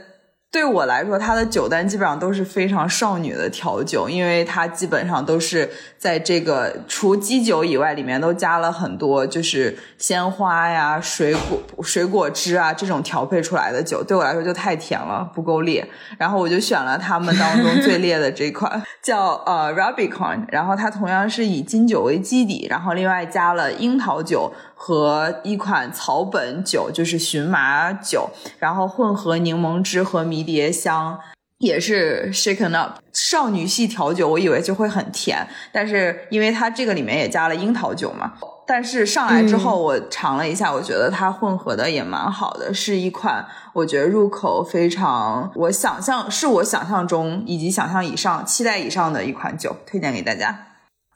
[0.55, 14.05] 对我来说，它的酒单基本上都是非常少女的调酒，因为它基本上都是在这个除基酒以外，里面都加了很多就是鲜花呀、水果、水果汁啊这种调配出来的酒。
[14.05, 15.85] 对我来说就太甜了，不够烈。
[16.18, 20.44] 然后我就选了他们当中最烈的这款， 叫呃 Rubicon。
[20.53, 24.53] 然后它同样是以金酒为基底，然后另外加了樱桃酒。
[24.86, 31.18] 和一款草本酒，就是荨麻酒，然后混合柠檬汁和迷迭香，
[31.56, 34.28] 也是 shaken up 少女系调酒。
[34.28, 38.34] 我以为就会很甜，但是因为它这个里面也加了樱桃酒嘛，
[38.66, 50.73] 但是上来之后我尝了一下，我觉得它混合的也蛮好的，是一款我觉得入口非常，我想象是我想象中以及想象以上期待以上的一款酒，推荐给大家。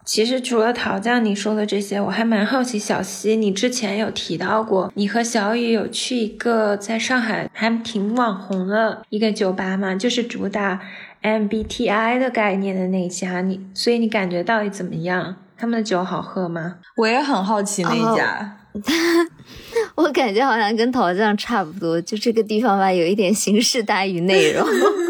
[0.09, 10.81] 其实除了桃酱你说的这些，我还蛮好奇小溪，你之前有提到过，你和小雨有去一个在上海还挺网红的一个酒吧嘛，就是主打
[11.23, 15.37] MBTI 的概念的那家，你所以你感觉到底怎么样？
[15.59, 16.77] 他们的酒好喝吗？
[16.97, 18.57] 我也很好奇那一家，
[19.95, 24.67] 我感觉好像跟桃酱差不多，就这个地方吧，有一点形式大于内容。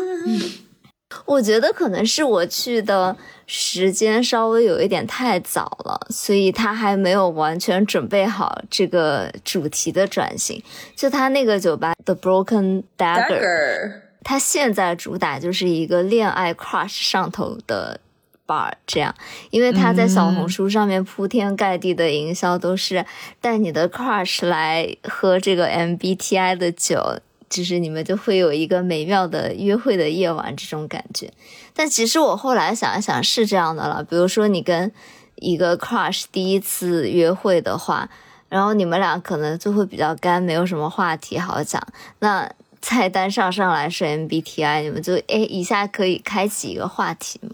[1.29, 3.15] 我觉得可能是我去的
[3.47, 10.63] 时间稍微有一点太早了，所以他还没有完全准备好这个主题的转型。
[10.97, 18.01] 就他那个酒吧 The Broken Dagger，他现在主打就是一个恋爱 crush 上头的
[18.47, 19.15] bar 这样，
[19.51, 23.05] 因为他在小红书上面铺天盖地的营销都是
[23.43, 31.33] 带你的 crush 来喝这个 MBTI 的酒，就是你们就会有一个美妙的约会的夜晚这种感觉。
[31.75, 34.93] 但其实我后来想一想是这样的了，比如说你跟
[35.37, 38.09] 一个 crush 第一次约会的话，
[38.49, 41.81] 然后你们俩可能就会比较干，没有什么话题好讲。
[42.19, 47.51] 那菜单上上来是 MBTI，你们就哎一下可以开启一个话题吗？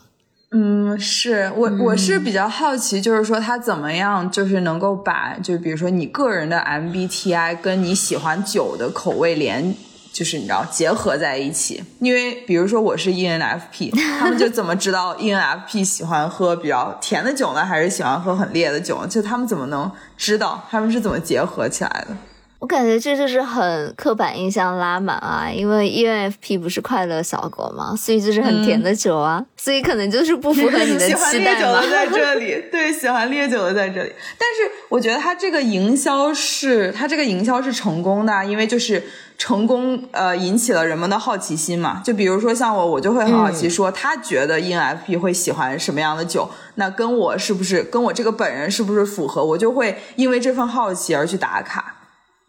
[0.56, 9.74] 嗯，是我我是比较好奇，就是说他怎么样，就是能够把，就比如说你个人的 MBTI 跟你喜欢酒的口味连，
[10.12, 11.82] 就是你知道结合在一起。
[11.98, 19.04] 因为比如说我是 ENFP，他们就怎么知道 ENFP 喜欢喝比较甜的酒呢，还是喜欢喝很烈的酒？
[19.08, 20.64] 就他们怎么能知道？
[20.70, 22.16] 他们是怎么结合起来的？
[22.64, 31.90] 我感觉这就是很刻板印象拉满啊，因为 ENFP 不是快乐小狗嘛，所以就是很甜的酒啊，所以可能就是不 符合你的喜欢期待嘛烈酒的。
[31.90, 34.10] 在这 里，对，喜欢烈酒的在这里。
[34.38, 39.04] 但是我觉得他这个营销是，他这个营销是成功的啊，因为就是
[39.36, 42.00] 成功呃引起了人们的好奇心嘛。
[42.02, 51.93] 就比如说像我，我就会很好奇说，他觉得 ENFP 会喜欢什么样的酒，那跟我是不是跟我这个本人是不是符合，我就会因为这份好奇而去打卡。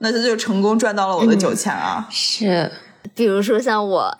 [0.06, 2.08] 那这就成功赚到了我的酒钱啊！
[2.12, 2.72] 是。
[3.16, 4.16] 比如说像我，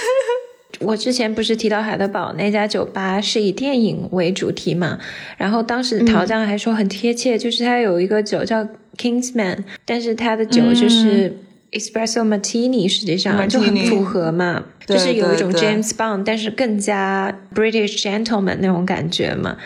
[0.80, 4.98] 我之前不是提到海德堡那家酒吧是以电影为主题嘛，
[5.38, 8.66] 然后当时陶酱还说很贴切，就是它有一个酒叫
[8.98, 11.38] Kingsman，但是它的酒就是。
[11.72, 19.56] Espresso Martini 实际上就很符合嘛，就是有一种 James Bond，但是更加 British gentleman 那种感觉嘛，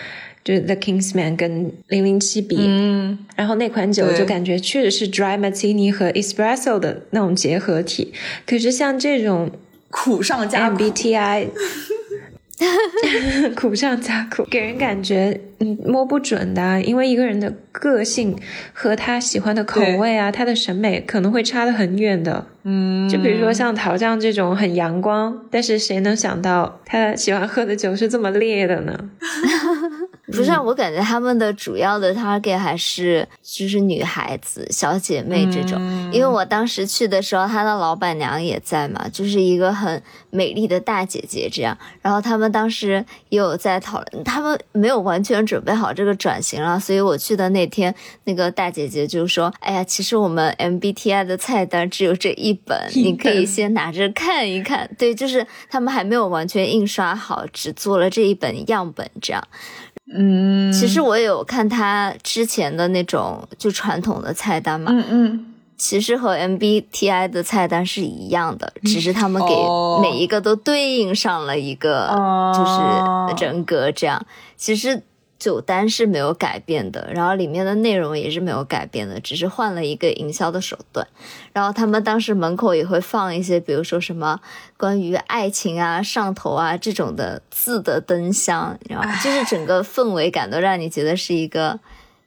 [0.44, 8.12] 就是 The Kingsman 跟零零七比，嗯，然后那款酒就感觉确实是 Dry Martini 和 Espresso 的那种结合体，
[8.46, 9.50] 可是像这种
[9.90, 10.76] 苦上加苦。
[10.76, 11.48] MBTI
[13.56, 18.36] 苦上加苦，给人感觉嗯摸不准的啊、因为一个人的个性
[18.74, 22.46] 和他喜欢的口味啊，他的审美可能会差得很远的。
[22.64, 29.08] 嗯，就比如说像陶酱这种很阳光，但是谁能想到他喜欢喝的酒是这么烈的呢？
[30.32, 35.80] 不是啊，我感觉他们的主要的 target 还是就是女孩子、小姐妹这种。
[36.12, 41.76] 因为我当时去的时候，他的老板娘也在嘛，就是一个很美丽的大姐姐这样。
[42.02, 59.42] 然后他们当时也有在讨论，他们没有完全准备好这个转型了，所以我去的那天，那个大姐姐就说：“哎呀，其实我们 MBTI 的菜单只有这一本， 一你可以先拿着看一看。”对，就是他们还没有完全印刷好，只做了这一本样本这样。
[60.20, 65.46] 嗯，其实我也有看他之前的那种就传统的菜单嘛，嗯嗯，
[65.78, 69.98] 其实和 MBTI 的菜单是一样的，只是他们给哦。
[70.02, 72.52] 每一个都对应上了一个哦。
[72.54, 74.24] 就是人格这样。
[74.56, 75.02] 其实
[75.40, 81.04] 酒单是没有改变的，然后里面的内容也是没有改变的，只是换了一个营销的手段。
[81.54, 84.38] 然后他们当时门口也会放一些，比如说什么
[84.76, 91.80] 关于爱情啊、上头啊这种的字的灯箱，然后就是整个氛围感都让你觉得是一个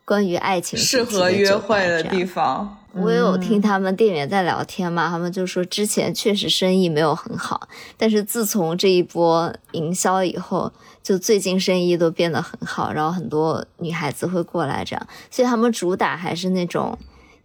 [0.03, 2.79] 关于爱情适合约会的地方。
[2.95, 16.97] 我也有听他们店员在聊天嘛，他们就说之前确实生意没有很好，但是自从这一波营销以后，就最近生意都变得很好，然后很多女孩子会过来这样，所以他们主打还是那种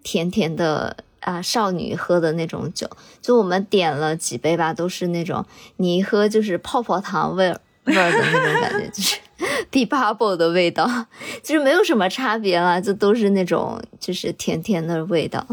[0.03, 2.89] 甜甜的啊少女喝的那种酒，
[3.23, 5.45] 就我们点了几杯吧，都是那种
[5.77, 7.49] 你一喝就是泡泡糖味
[7.85, 9.17] 味儿的那种感觉，就是
[9.71, 11.07] b bubble 的味道，
[11.43, 15.47] 就是没有什么差别了，就都是那种就是甜甜的味道。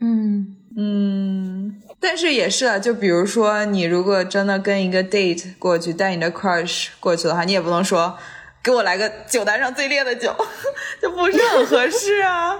[0.00, 8.16] 嗯，嗯，但是也是啊，就比如说你如果真的跟一个 date 过去，带你的 crush 过去的话，你也不能说
[8.62, 10.34] 给我来个酒单上最烈的酒，
[11.00, 12.56] 就不是很合适啊。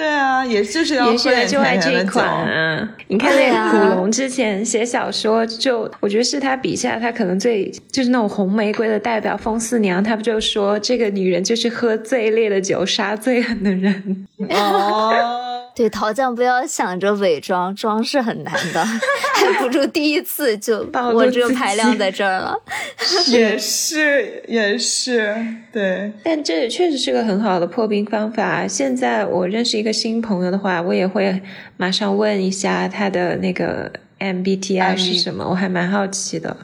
[0.00, 2.04] 对啊，也就是要也许他喝点就爱这一。
[2.06, 2.88] 款啊！
[3.08, 14.26] 你看那个古龙之前写小说就，我觉得是他笔下他可能最就是那种红玫瑰的代表风四娘，他不就说这个女人就是喝最烈的酒杀最狠的人？
[14.48, 18.84] 哦，对，陶酱不要想着伪装，装是很难的，
[19.34, 22.54] 还不如第一次就 暴露我这个自己排量在这儿了。
[23.28, 25.34] 也是也是，
[25.72, 28.66] 对，但这确实是个很好的破冰方法。
[28.66, 31.40] 现在我认识一个新朋友的话，我也会
[31.76, 36.56] 马上问一下他的那个 MBTI 是什么，我还蛮好奇的。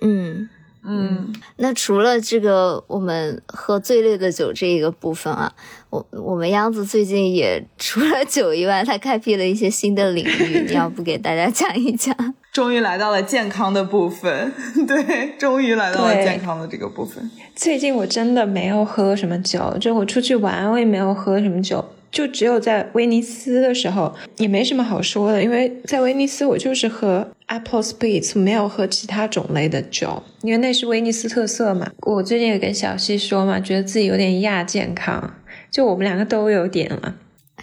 [0.00, 0.48] 嗯，
[0.88, 5.52] 嗯，那除了这个我们喝最烈的酒这一个部分啊，
[5.90, 12.14] 我我们央子最近也除了酒以外，他开辟了一些新的领域，你要不给大家讲一讲？
[12.50, 14.52] 终于来到了健康的部分，
[14.88, 17.30] 对，终于来到了健康的这个部分。
[17.54, 31.90] 最近我真的没有喝什么酒，就我出去玩，我也没有喝什么酒，就只有在威尼斯的时候，也没什么好说的，因为在威尼斯我就是喝 Apple Spritz，没有喝其他种类的酒，因为那是威尼斯特色嘛。
[32.00, 35.34] 我最近也跟小西说嘛，觉得自己有点亚健康，
[35.70, 37.14] 就我们两个都有点了。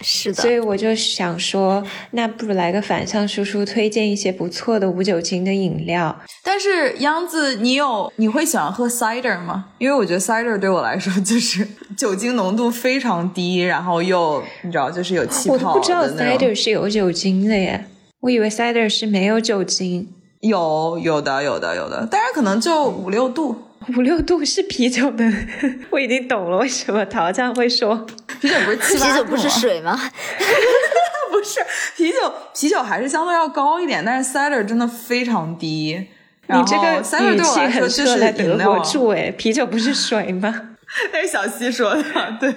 [0.02, 6.14] 是的所，以我就想说，那不如来个反向输出，推荐一些不错的无酒精的饮料。
[6.42, 9.66] 但是央子，你有你会喜欢喝 cider 吗？
[9.78, 11.66] 因为我觉得 cider 对我来说就是
[11.96, 17.86] 酒精浓度非常低，然后又你知道就是有气泡我不知道 cider 是有酒精的耶，
[18.20, 20.08] 我以为 cider 是没有酒精。
[20.40, 23.56] 有有的有的有的，当然可能就五六度。
[23.96, 25.24] 五六度是啤酒的，
[25.90, 27.94] 我已经懂了为什么陶酱会说
[28.40, 29.48] 啤酒不是七啤酒不是？
[29.48, 29.96] 水吗？
[31.30, 31.60] 不是
[31.96, 36.08] 啤酒，啤酒还是相对要高一点，但是 cider 真的非常低。
[36.48, 40.70] 你这个 cider 语对我气很来说就是适合在德国住哎，啤酒不是水吗？
[41.12, 42.02] 那是小西说的，
[42.40, 42.52] 对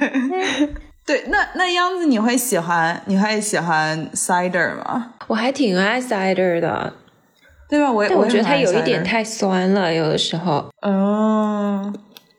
[1.05, 1.23] 对。
[1.29, 5.13] 那那样子，你会喜欢你会喜欢 cider 吗？
[5.27, 6.93] 我还挺爱 cider 的，
[7.69, 7.91] 对吧？
[7.91, 10.67] 我也但我觉得它有一点太酸了，有的时候。
[10.81, 11.93] 嗯，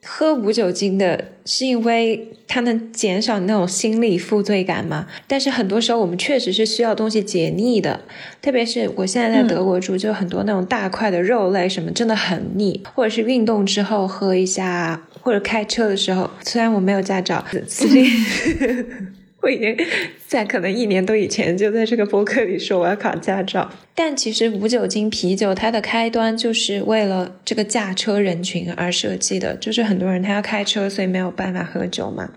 [0.04, 5.06] 喝无酒精的是因为它能减少你那种心理负罪感嘛？
[5.28, 8.00] 但是很多时候我们确实是需要东西解腻的，
[8.42, 18.10] 特别是我现在在德国住，就很多那种大块的肉类什么真的很腻，或者是运动之后喝一下，或者开车的时候，虽然我没有驾照，司机。
[19.42, 19.76] 我已经
[20.26, 32.28] 在可能一年多以前就在这个博客里说我要考驾照，但其实无酒精啤酒它的开端就是为了这个驾车人群而设计的，就是很多人他要开车，所以没有办法喝酒嘛。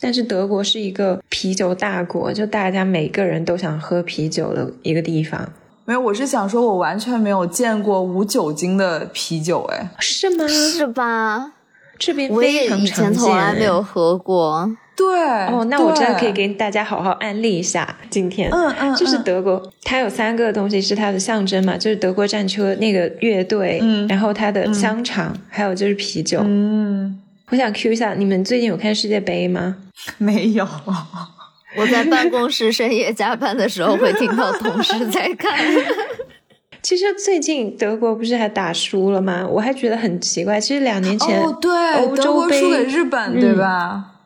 [0.00, 5.52] 但是德国是一个啤酒大国，就大家每个人都想喝啤酒的一个地方，
[5.84, 10.46] 没有，我是想说，我完全没有见过无酒精的啤酒，哎，是吗？
[10.46, 11.52] 是吧？
[11.98, 13.12] 这边我也以前。
[13.12, 14.70] 从来没有喝过。
[14.98, 15.06] 对，
[15.46, 17.96] 哦，那我真的可以对给大家好好安利一下。
[18.10, 26.40] 今天，嗯嗯就是嗯德国，它有三个东西是它的象征嘛，就是德国战车那个乐队，嗯然后它的香肠，还有就是啤酒。
[26.44, 27.16] 嗯，
[27.50, 29.76] 我想 Q 一下，你们最近有看世界杯吗？
[30.18, 30.66] 没有，
[31.76, 35.56] 我在办公室深夜加班的时候，会听到同事在看。
[36.82, 39.46] 其实最近德国不是还打输了吗？
[39.48, 40.60] 我还觉得很奇怪。
[40.60, 44.04] 其实两年前，哦，对，欧洲德国输杯给日本，嗯对吧？
[44.04, 44.17] 嗯，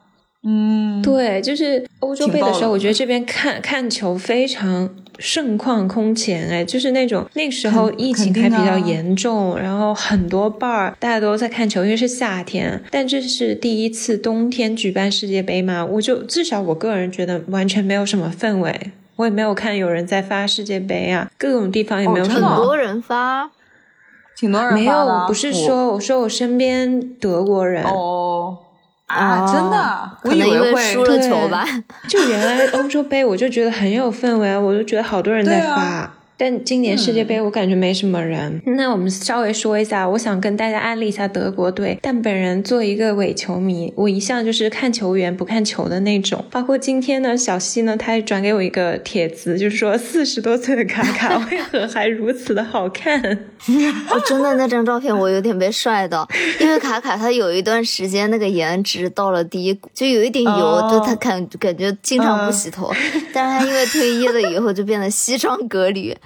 [1.03, 18.93] 对，就是欧洲杯的时候，我觉得这边看看球非常盛况空前，哎，就是那种那时候疫情还比较啊严重，然后很多 bar 大家都在看球，因为是夏天，但这是第一次冬天举办世界杯嘛，我就至少我个人觉得完全没有什么氛围。
[19.17, 22.25] 我也没有看有人在发世界杯啊，各种地方也没有。
[22.25, 23.49] 很多人发，
[24.37, 28.59] 挺多人没有不是说我说我身边德国人，哦
[29.15, 31.67] 啊，真的啊，我以可能因为会输了对球吧。
[32.09, 36.11] 就原来欧洲杯我就觉得很有氛围啊，我就觉得好多人在发。
[36.37, 38.61] 但今年世界杯我感觉没什么人。
[38.65, 41.97] 那我们稍微说一下，我想跟大家安利一下德国队。
[42.03, 46.45] 但本人作为一个伪球迷，我一向就是看球员不看球的那种。
[46.51, 53.21] 包括今天呢，小西呢，他也转给我一个帖子，就是说四十多岁的卡卡为何还如此的好看？
[54.11, 56.29] 我真的那张照片，我有点被帅到，
[56.59, 62.93] 因为卡卡他有一段时间那个颜值到了低谷，就有一点油，哦就他感感觉经常不洗头，
[63.33, 66.17] 但是他因为退役了以后就变得西装革履。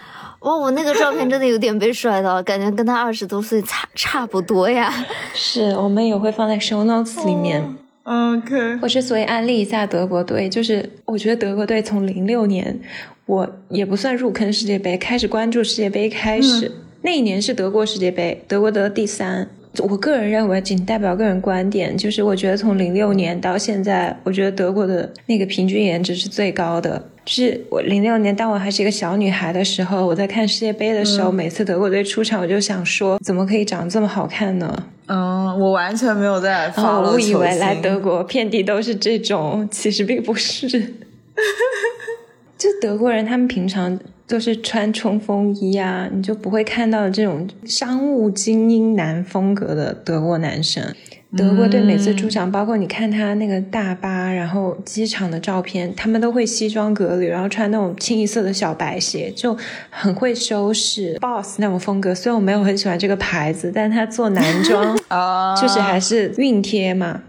[0.41, 4.93] 哇，我那个照片真的有点被帅到， 感觉跟他二十多岁差差不多呀。
[5.35, 7.77] 是我们也会放在 show notes 里面。
[8.05, 12.79] OK，我之所以安利一下德国队，就是我觉得德国队从零六年，
[13.25, 16.71] 我也不算入坑世界杯，开始关注世界杯开始，
[17.03, 19.49] 那一年是德国世界杯，德国得第三。
[19.79, 27.05] 我个人认为，仅代表个人观点，就是我觉得从零六年到现在，我觉得德国的那个平均颜值是最高的。
[27.27, 34.85] 就是我零六年，当我还是一个小女孩的时候，我在看世界杯的时候，每次德国队出场，我就想说，怎么可以长得这么好看呢？
[35.07, 40.69] 嗯，我完全没有在发我误以为来德国遍地都是这种，其实并不是。
[42.57, 43.99] 就德国人，他们平常
[44.29, 50.95] 都是穿冲锋衣啊，你就不会看到这种商务精英男风格的德国男生。
[51.37, 59.57] 德国队每次出场，包括你看他那个大巴，然后机场的照片，他们都会西装革履，然后穿那种清一色的小白鞋，就
[59.91, 62.15] 很会收拾，boss 那种风格。
[62.15, 67.23] 虽然我没有很喜欢这个牌子，但他做男装 啊，就是还是熨贴嘛。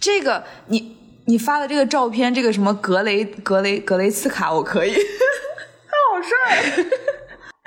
[0.00, 0.96] 这个你
[1.26, 4.98] 你发的这个照片，这个什么格雷格雷格雷茨卡，我可以，他
[6.10, 6.84] 好帅。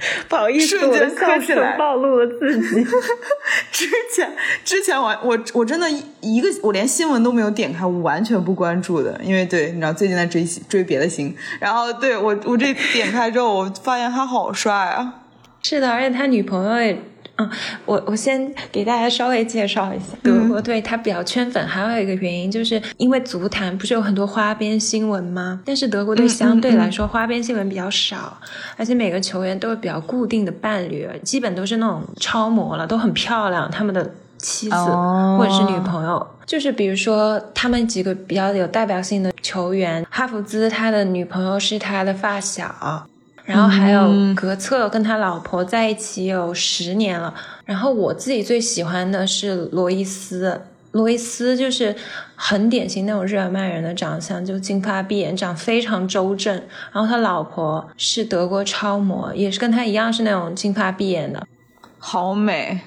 [0.29, 2.83] 不好意思，瞬间笑磕起来暴露了自己。
[3.71, 5.87] 之前之前我我我真的
[6.21, 15.13] 一个我连新闻都没有点开，我完全不关注的，因为对你知道最近在追追别的星，然后对我我这点开之后，我发现他好帅啊！
[15.63, 17.01] 是的，而且他女朋友也，
[17.37, 17.49] 嗯，
[17.85, 25.61] 我我先给大家稍微介绍一下，德国队他比较圈粉，还有一个原因就是因为足坛不是有很多花边新闻吗？
[25.65, 28.37] 但是德国队相对来说花边新闻比较少，
[28.75, 36.27] 而且每个球员都有比较固定的伴侣，基本都是那种超模了，都很漂亮，他们的妻子、哦或者是女朋友。
[36.47, 43.05] 就是比如说，他们几个比较有代表性的球员，哈弗兹他的女朋友是他的发小，
[43.47, 47.33] 然后还有嗯格策跟他老婆在一起有十年了。
[47.65, 51.95] 然后我自己最喜欢的是罗伊斯，罗伊斯就是
[52.35, 56.53] 很典型那种日耳曼人的长相，就金发碧眼，长非常周正。
[56.91, 61.47] 然后他老婆是德国超模，也是跟他一样是那种金发碧眼的。
[61.99, 62.81] 好美，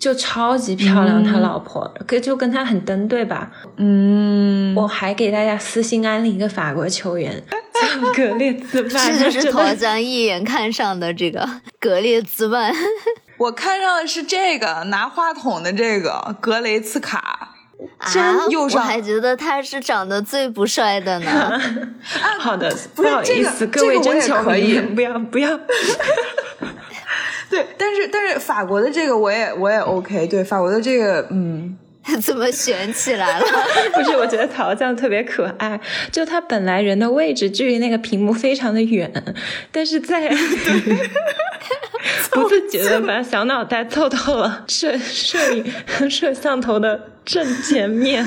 [0.00, 3.50] 就超级漂亮，他老婆，跟就跟他很登对吧？
[3.76, 7.40] 嗯，我还给大家私信安利一个法国球员，
[8.00, 11.46] 叫格列兹曼，这就是他真的陶江一眼看上的这个
[11.78, 12.74] 格列兹曼。
[13.36, 17.54] 我看上的是这个拿话筒的这个格雷茨卡，
[17.98, 18.10] 啊，
[18.46, 21.60] 我右上还觉得他是长得最不帅的呢。
[22.40, 25.60] 好的，不好意思，这个各位真球可以迷，不要不要。
[27.50, 31.76] 对，但是但是法国的这个我也我也 OK，对法国的这个嗯。
[32.22, 33.46] 怎么悬起来了？
[33.92, 35.78] 不是，我觉得陶酱特别可爱，
[36.10, 39.12] 就他本来人的位置距离那个屏幕非常的远，
[39.70, 40.26] 但是在
[42.32, 48.26] 不自觉的把小脑袋凑到了摄摄影摄像头的正前面。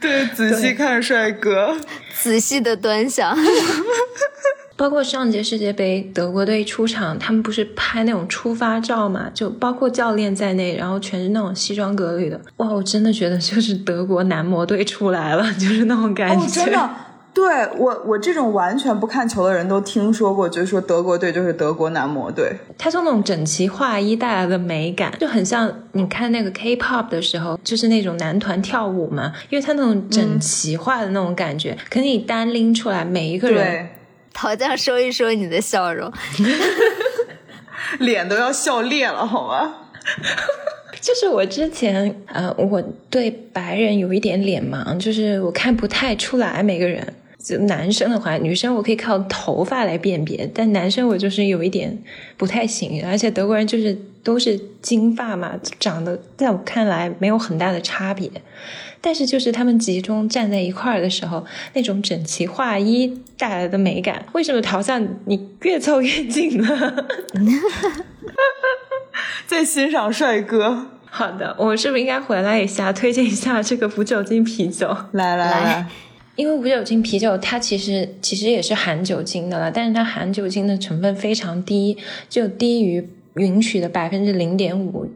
[0.00, 1.76] 对，仔细看帅哥，
[2.14, 3.36] 仔细的端详。
[4.76, 9.30] 包括上届世界杯德国队出场，他们不是拍那种出发照嘛？
[9.32, 12.40] 就包括教练在内，然后全是那种西装革履的。
[12.56, 16.44] 哇，我真的觉得就是德国男模队出来了， 就是那种感觉。
[16.44, 16.90] 哦，真的，
[17.32, 17.44] 对
[17.78, 22.56] 我我这种完全不看球的人都听说过，就是说德国队就是德国男模队。
[22.76, 33.88] 他从那种整齐划一带来的美感，就很像你看那个 K-pop 的时候，就是那种男团跳舞嘛，因为他那种整齐化的那种感觉，可你单拎出来每一个人，对，
[34.34, 36.12] 陶酱说一说你的笑容。
[38.00, 39.76] 脸都要笑裂了，好吗？
[41.00, 47.14] 就是我之前呃，我对白人有一点脸盲，就是我看不太出来每个人。
[47.44, 52.02] 就男生的话，女生我可以靠头发来辨别，但男生我就是有一点
[52.38, 53.06] 不太行。
[53.06, 58.30] 而且德国人就是都是金发嘛，长得在我看来没有很大的差别。
[59.04, 61.44] 但是就是他们集中站在一块儿的时候，
[61.74, 67.06] 那种整齐划一带来的美感，为什么陶像你越凑越近了？
[69.46, 70.86] 在欣赏帅哥。
[71.04, 74.88] 好的，我们是不是应该回来一下，推荐一下这个无酒精啤酒？
[75.12, 75.86] 来来来来，
[76.36, 81.98] 因为无酒精啤酒它其实其实也是含酒精的了，但是它含酒精的成分非常低，
[82.30, 85.06] 就低于允许的百分之零点五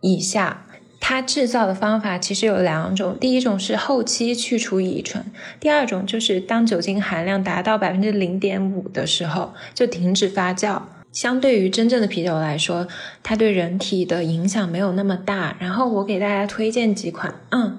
[0.00, 0.65] 以下。
[1.08, 5.24] 它制造的方法其实有两种，第一种是后期去除乙醇，
[5.60, 10.82] 第二种就是当酒精含量达到百分之零点五的时候就停止发酵。
[11.12, 12.88] 相对于真正的啤酒来说，
[13.22, 15.56] 它对人体的影响没有那么大。
[15.60, 17.78] 然后我给大家推荐几款，嗯，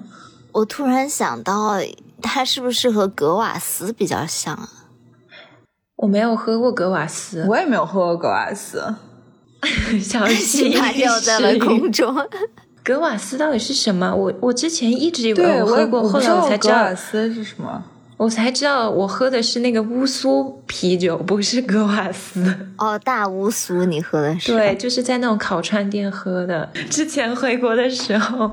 [0.52, 1.78] 我突然想到，
[2.22, 4.70] 它是不是和格瓦斯比较像啊？
[5.96, 8.94] 我没有喝过格瓦斯，我也没有喝过格瓦斯。
[10.00, 12.16] 小心 它掉在了空中。
[12.88, 14.14] 格瓦斯到底是什么？
[14.14, 17.84] 我我之前一直以为，我喝过，后来我才知道格瓦，斯是什么。
[18.16, 22.70] 我才知道我喝的是那个乌苏啤酒，不是格瓦斯。
[22.78, 24.52] 哦，大乌苏，你喝的是？
[24.52, 26.70] 对，，就是在那种烤串店喝的。
[26.88, 28.52] 之前回国的时候，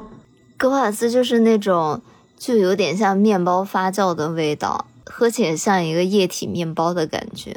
[0.57, 2.01] 格瓦斯就是那种
[2.37, 7.55] 就有点像面包发酵的味道，喝起来像一个液体面包的感觉，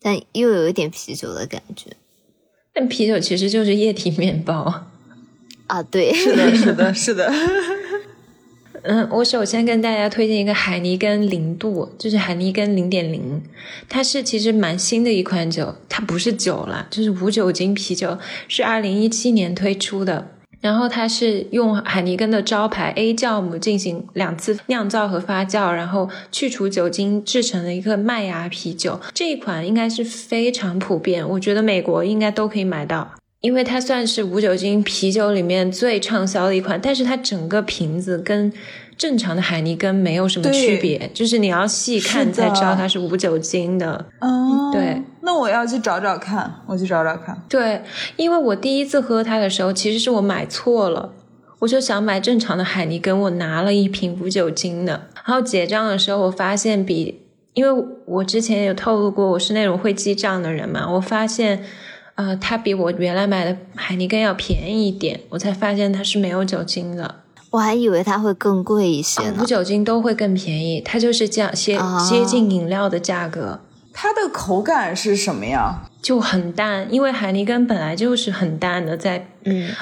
[0.00, 1.96] 但又有一点啤酒的感觉
[2.72, 4.86] 但啤酒其实就是液体面包。
[5.66, 5.82] 啊。
[5.82, 7.32] 对，是的，是的，是的。
[8.86, 13.40] 嗯，我首先跟大家推荐一个海尼根零度，就是海尼根零点零，
[13.88, 20.28] 它是其实蛮新的一款酒，它不是酒了，就是无酒精啤酒，是二零一七年推出的。
[20.60, 29.00] 然后它是用海尼根的招牌 A 酵母进行两次酿造和发酵，然后去除酒精制成的一个麦芽啤酒。
[29.14, 33.12] 这一款应该是非常普遍，我觉得美国应该都可以买到。
[33.44, 38.50] 因为它算是无酒精啤酒里面最畅销的一款，但是它整个瓶子跟
[38.96, 44.06] 正常的海尼根没有什么区别，就是你要细看才知道它是无酒精的。
[44.20, 47.38] 哦，对，那我要去找找看，我去找找看。
[47.46, 47.82] 对，
[48.16, 51.12] 因为我第一次喝它的时候，其实是我买错了，
[51.58, 57.20] 我就想买正常的海尼根，我拿了一瓶无酒精的，然后结账的时候，我发现比，
[57.52, 61.62] 因为我之前有透露过我是那种会记账的人嘛，我发现，
[62.16, 69.44] 呃，它比我原来买的海尼根要便宜一点，我才发现它是没有酒精的，我还以为它会更贵一些呢无。
[69.44, 73.60] 酒精都会更便宜，它就是这样接啊接近饮料的价格。
[73.92, 75.82] 它的口感是什么呀？
[76.02, 79.28] 就很淡，因为海尼根本来就是很淡的，在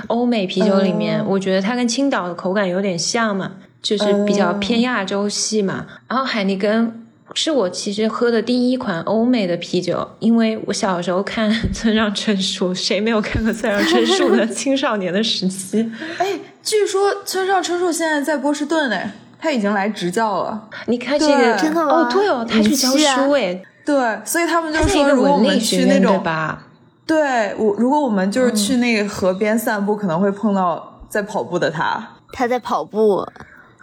[0.07, 3.53] 欧美啤酒里面，哦我觉得它跟青岛的口感有点像嘛，
[3.83, 5.87] 就是比较偏亚洲系嘛。
[6.09, 7.01] 然后海尼根
[7.35, 15.91] 是我其实喝的第一款欧美的啤酒，因为我小时候看村上春树，谁没有看过村上春树的 青少年的时期？
[16.18, 20.68] 哎，据说村上春树现在在波士顿哎，他已经来执教了。
[20.87, 26.64] 你看这个真的吗哦，对哦，他去教书哎，对，所以他们就是说，如果我们去那种，吧？
[27.07, 32.09] 对我，如果我们嗯就是去那个河边散步，可能会碰到在跑步的他。
[32.33, 33.26] 他在跑步，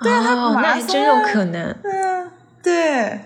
[0.02, 1.76] 对啊他哦，马拉松那还真有啊可能。
[1.84, 2.32] 对啊，
[2.64, 3.20] 对，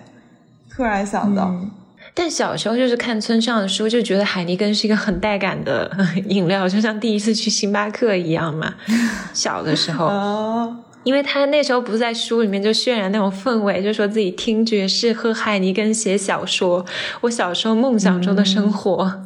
[0.75, 1.71] 突然想到，嗯
[2.15, 5.89] 但小时候就是看村上的书，就觉得海尼根是一个很带感的
[6.27, 8.75] 饮料，就像第一次去星巴克一样嘛。
[9.33, 16.85] 小的时候，哦，因为他那时候不是在书里面就渲染那种氛围，就说自己听爵士、喝海尼根、写小说。
[17.21, 19.23] 我小时候梦想中的生活。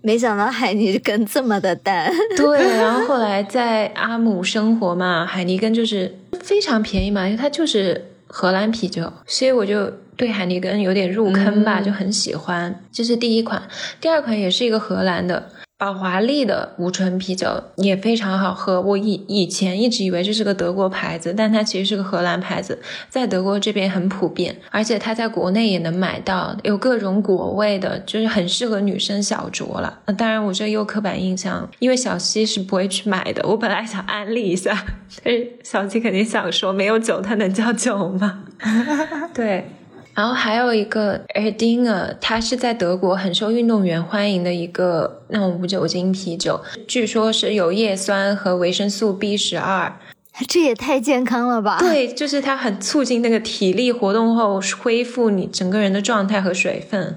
[0.00, 2.08] 没想到海尼根这么的淡。
[2.36, 12.84] 对，然后后来在阿姆生活嘛，海尼根就是非常便宜嘛，因为它就是荷兰啤酒，所以我就对海尼根有点入坑吧，就很喜欢。
[12.92, 13.62] 这是第一款，
[14.00, 15.50] 第二款也是一个荷兰的。
[15.78, 22.76] 宝华利的无醇啤酒也非常好喝，我以以前一直以为这是个德国牌子，但它其实是个荷兰牌子，
[23.08, 30.00] 在德国这边很普遍，而且它在国内也能买到，有各种果味的，就是很适合女生小酌了。
[30.06, 33.46] 那当然，我这又刻板印象，因为小西是不会去买的。
[33.46, 34.84] 我本来想安利一下，
[35.22, 38.42] 但是小西肯定想说，没有酒它能叫酒吗？
[39.32, 39.70] 对。
[40.18, 49.92] 然后还有一个 Erdinger，它是在德国很受运动员欢迎的一个那种无酒精啤酒，据说是有叶酸和维生素 B 十二，
[50.48, 51.78] 这也太健康了吧？
[51.78, 57.16] 对，就是它很促进那个体力活动后恢复你整个人的状态和水分。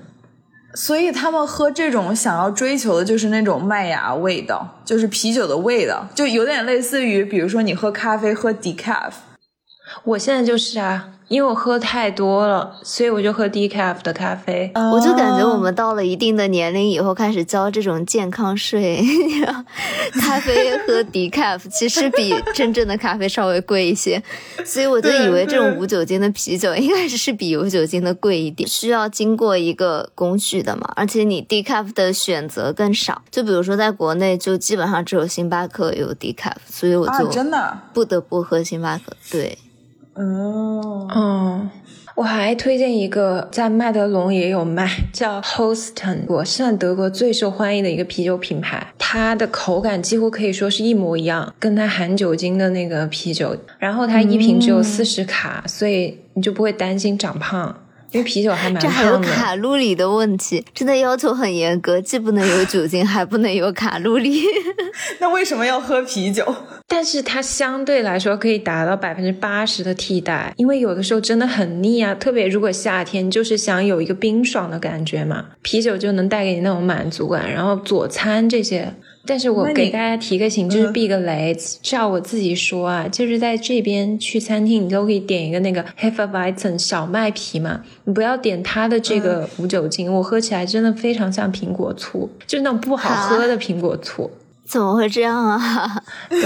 [0.75, 9.09] 所以他们喝这种想要追求的就是那种麦芽味道，就是啤酒的味道，就有点类似于，比如说你喝咖啡喝 decaf，
[10.03, 14.71] 我现在就是啊，因为我喝太多了，所以我就喝 decaf 的咖啡。
[14.93, 19.03] 我就感觉我哦们到了一定的年龄以后，开始交这种健康税，
[20.21, 24.21] 咖啡喝 decaf 其实比真正的咖啡稍微贵一些，
[24.65, 39.57] 所以我就以为这种无酒精的啤酒应该是比有酒精的贵一点，需要经过一个工序的嘛，而且你 decaf 的选择更少，就比如说在国内就基本上只有星巴克有 decaf，所以我啊，就真的，不得不喝星巴克，对。
[40.13, 41.69] 哦，哦，
[42.15, 48.85] 我还推荐一个在麦德龙也有卖，叫 Hosten，我算德国最受欢迎的一个啤酒品牌。
[48.97, 53.55] 它的口感几乎可以说是一模一样，跟它含酒精的那个啤酒。
[53.79, 59.19] 然后它一瓶只有四十卡，所以你就不会担心长胖，因为啤酒还蛮这还有。
[59.19, 64.41] 卡路里的问题，真的要求很严格，既不能有酒精， 还不能有卡路里。
[65.19, 66.43] 那为什么要喝啤酒？
[66.87, 77.49] 但是它相对来说可以达到百分之八十的替代，因为有的时候真的很腻啊，特别如果夏天就是想有一个冰爽的感觉嘛，啤酒就能带给你那种满足感。
[77.49, 78.93] 然后佐餐这些，
[79.25, 81.55] 但是我给大家提个醒，就是嗯避个雷。
[81.81, 94.31] 照我自己说啊，就是在这边去餐厅，你都可以点一个那个 Hefeweizen 小麦皮嘛，你不要点它的这个无酒精，我喝起来真的非常像苹果醋，就是那种不好喝的苹果醋。
[94.65, 96.01] 怎么会这样啊？
[96.29, 96.41] 对，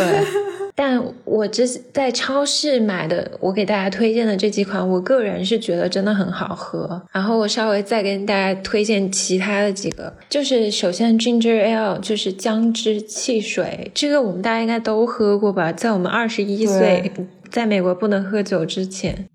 [0.77, 7.01] 但我这在超市买的，我给大家推荐的这几款，我个人是觉得真的很好喝。
[7.13, 15.71] 然后我稍微再跟大家推荐其他的几个，就是首先 Ginger Ale 就是姜汁汽水，这个我们大家应该都喝过吧？
[15.71, 17.09] 在我们二十一岁
[17.49, 19.29] 在美国不能喝酒之前，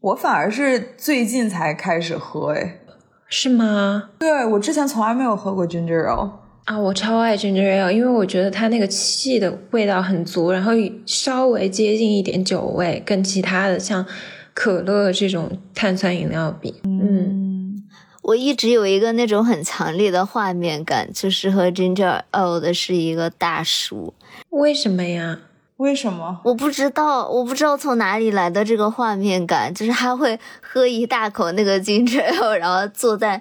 [0.00, 2.78] 我反而是最近才开始喝，哎，
[3.28, 4.10] 是吗？
[4.18, 6.30] 对我之前从来没有喝过 ginger ale。
[6.68, 10.72] 啊，我超爱 ginger ale，因为我觉得它那个气的味道很足，然后
[11.06, 14.04] 稍微接近一点酒味，跟其他的像
[14.52, 17.82] 可乐这种碳酸饮料比，嗯，
[18.20, 24.12] 我一直有一个那种很强烈的画面感，就是喝 ginger ale 的是一个大叔，
[24.50, 25.38] 为什么呀？
[25.78, 26.40] 为什么？
[26.44, 33.40] 我不知道，我不知道从哪里来的这个画面感，就是他会喝一大口那个 ginger ale，然后坐在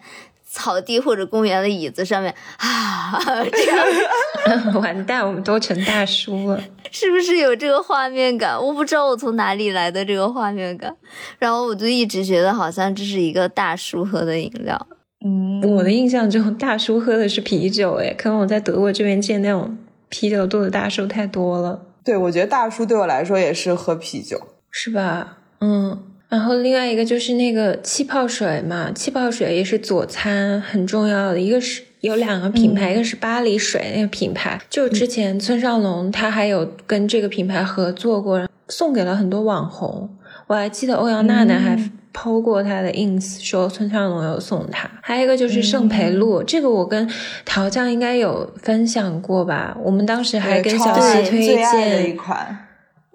[0.58, 6.60] 草地或者公园的椅子上面啊，这样 完蛋，我们都成大叔了。
[6.92, 8.60] 是不是有这个画面感？
[8.60, 10.96] 我不知道我从哪里来的这个画面感，
[11.38, 14.88] 然后我就一直觉得好像这是一个大叔喝的饮料。
[15.24, 19.78] 嗯，我的印象中，大叔喝的是啤酒，诶，可能我在德国这边见那种
[20.10, 24.42] 啤酒肚的大叔太多了，对，我觉得大叔对我来说也是喝啤酒。
[24.72, 25.38] 是吧？
[25.60, 26.04] 嗯。
[26.30, 31.40] 然后另外一个就是那个气泡水嘛，气泡水也是佐餐很重要的。
[31.40, 40.10] 一个是有两个品牌，一个是巴黎水那个品牌，就之前村上隆他还有跟这个品牌合作过，送给了很多网红。
[40.48, 41.78] 我还记得欧阳娜娜还
[42.14, 44.90] 剖过她的 ins，说村上隆有送她。
[45.02, 47.10] 还有一个就是圣培露，这个我跟
[47.46, 49.78] 陶酱应该有分享过吧？
[49.82, 52.18] 我们当时还跟小西西推最爱的一荐。
[52.18, 52.67] 款。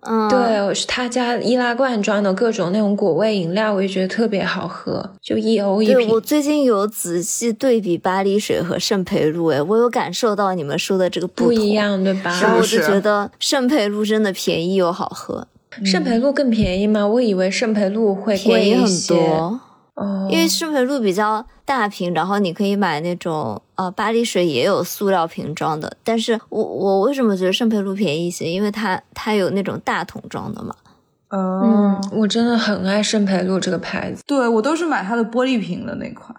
[0.05, 5.94] 嗯，对，是他家易拉罐装的各种那种果味饮料，我也觉得特别好喝，就一欧一瓶。
[5.94, 11.74] 对我最近有仔细对比巴黎水和圣培露，哎，我有感受到你们说的这个同不一。
[11.74, 12.36] 样，对吧？
[12.42, 15.46] 然后我就觉得圣培露真的便宜又好喝，
[15.84, 17.07] 圣培露更便宜吗？
[17.07, 19.00] 我以为圣培露会贵便宜很。
[19.07, 19.61] 多。
[19.95, 28.51] 哦，因为圣培露比较大瓶，然后你可以买那种呃巴黎水也有塑料瓶装的，但是我我为什么觉得圣培露便宜一些？
[28.51, 30.74] 因为它它有那种大桶装的嘛。
[31.28, 34.22] 嗯嗯，我真的很爱圣培露这个牌子。
[34.26, 36.34] 对我都是买它的玻璃瓶的那款，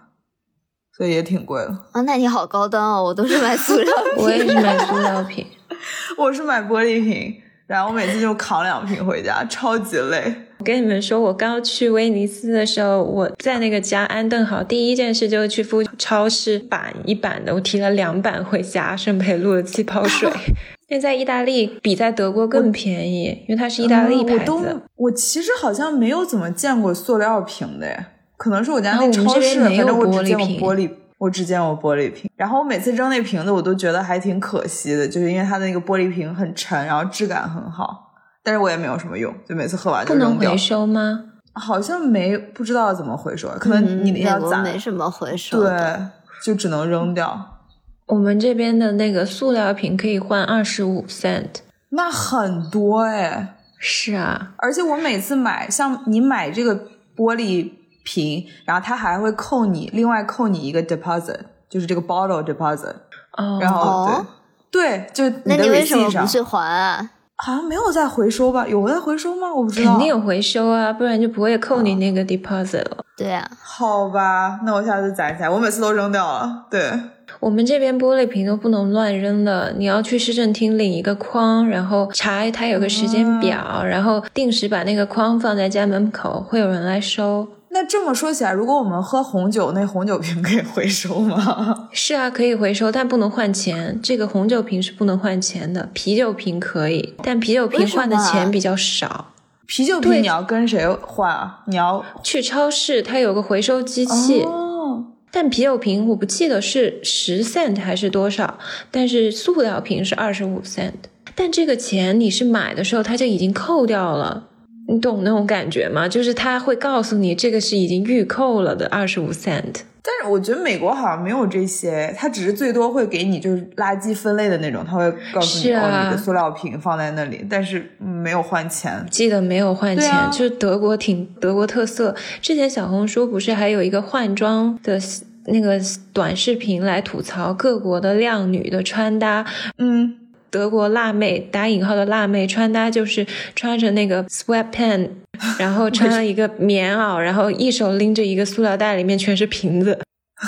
[0.96, 1.70] 所以也挺贵的。
[1.92, 3.02] 啊，那你好高端哦！
[3.02, 5.44] 我都是买塑料 瓶我也是买塑料瓶。
[6.16, 7.34] 我是买玻璃瓶，
[7.66, 10.43] 然后我每次就扛两瓶回家，超级累。
[10.58, 20.30] 我跟你们说，我刚去威尼斯的时候，我在那个家安顿好，第一件事就是去附超市板一板的，我提了两板回家，圣培露的气泡水。
[20.90, 24.80] 那在意大利比在德国更便宜，因为它是意大利牌嗯我都子。
[24.96, 32.30] 我其实好像没有怎么见过塑料瓶的耶，可能是我家那超市，反正我只见过玻璃瓶玻璃，我只见过玻璃瓶。
[32.36, 38.03] 然后我每次扔那瓶子，我都觉得还挺可惜的，就是因为它的那个玻璃瓶很沉，然后质感很好，
[38.44, 40.56] 但是我也没有什么用，就每次喝完就扔掉不能回。
[40.56, 41.24] 收吗？
[41.54, 45.62] 好像没不知道怎么回收，可能你要攒，没什么回收。
[45.62, 45.98] 对，
[46.44, 47.60] 就只能扔掉。
[48.06, 51.48] 我们这边的那个塑料瓶可以换二十五 cent。
[51.90, 56.74] 那很多哎，是啊，而且我每次买，像你买这个
[57.16, 57.70] 玻璃
[58.04, 61.38] 瓶，然后它还会扣你另外扣你一个 deposit，
[61.70, 62.94] 就是这个 bottle deposit，
[63.38, 64.26] 哦，然后、哦
[64.70, 67.10] 对对，就的那你为什么不去还啊？
[67.36, 68.66] 好像没有在回收吧？
[68.66, 69.52] 有在回收吗？
[69.52, 69.90] 我不知道。
[69.90, 73.04] 肯定有回收啊，不然就不会扣你那个 deposit 了。
[73.16, 75.48] 对啊，好吧，那我下次攒起来。
[75.48, 76.66] 我每次都扔掉了。
[76.70, 76.92] 对，
[77.40, 87.46] 我们这边玻璃瓶都不能乱扔的，你要去市政厅领一个框，然后查它有个时间表，然后定时把那个框放在家门口，会有人来收。
[87.74, 91.88] 那这么说起来，如果我们喝红酒，那红酒瓶可以回收吗？
[91.90, 93.98] 是啊，可以回收，但不能换钱。
[94.00, 99.32] 这个红酒瓶是不能换钱的，啤酒瓶可以，但啤酒瓶换的钱比较少。
[99.66, 101.62] 啤酒对瓶你要跟谁换啊？
[101.66, 108.56] 你要去超市，它有个回收机器，哦，但啤酒瓶我不记得是十 cent 还是多少，
[108.92, 110.92] 但是塑料瓶是二十五 cent。
[111.34, 114.44] 但这个钱你是买的时候它就已经扣掉了，
[114.88, 116.08] 你懂那种感觉吗？
[116.08, 119.82] 就是他会告诉你这个是已经预扣了的二十五 cent。
[120.06, 129.02] 但是我觉得美国好像没有这些，它只是最多会给你就是垃圾分类的那种，他会告诉你、哦，你的塑料瓶放在那里，但是嗯没有换钱。
[129.10, 132.14] 记得没有换钱，啊就是德国挺德国特色。
[132.42, 135.00] 之前小红书不是还有一个换装的
[135.46, 135.80] 那个
[136.12, 139.46] 短视频来吐槽各国的靓女的穿搭，
[139.78, 140.16] 嗯，
[140.54, 143.26] 德国辣妹打引号的辣妹穿搭就是
[143.56, 145.10] 穿着那个 sweatpant，
[145.58, 149.98] 然后穿了一个棉袄，然后一手拎着一个塑料袋，里面全是瓶子。
[150.40, 150.46] 那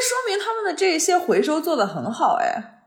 [0.00, 2.80] 说明他们的这些回收做的很好哎。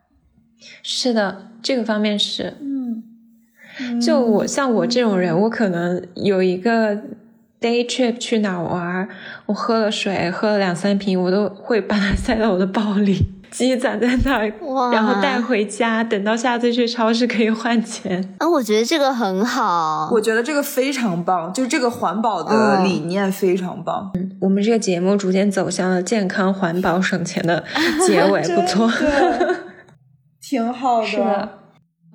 [0.81, 2.57] 是的，这个方面是。
[2.59, 6.95] 嗯，就我像我这种人，我可能有一个
[7.59, 9.07] day trip 去哪玩，
[9.45, 14.51] 我喝了水，喝了两三瓶，我都会把它塞到我的包里，积攒在那儿，
[14.91, 18.33] 然后带回家，等到下次去超市可以换钱。
[18.39, 20.09] 啊，我觉得这个很好。
[20.11, 27.63] 我觉得这个非常棒，就是这个环保的嗯理念非常棒，我们这个节目逐渐走向了健康、环保、省钱的
[28.07, 28.89] 结尾， 不错。
[30.41, 31.49] 挺好是的，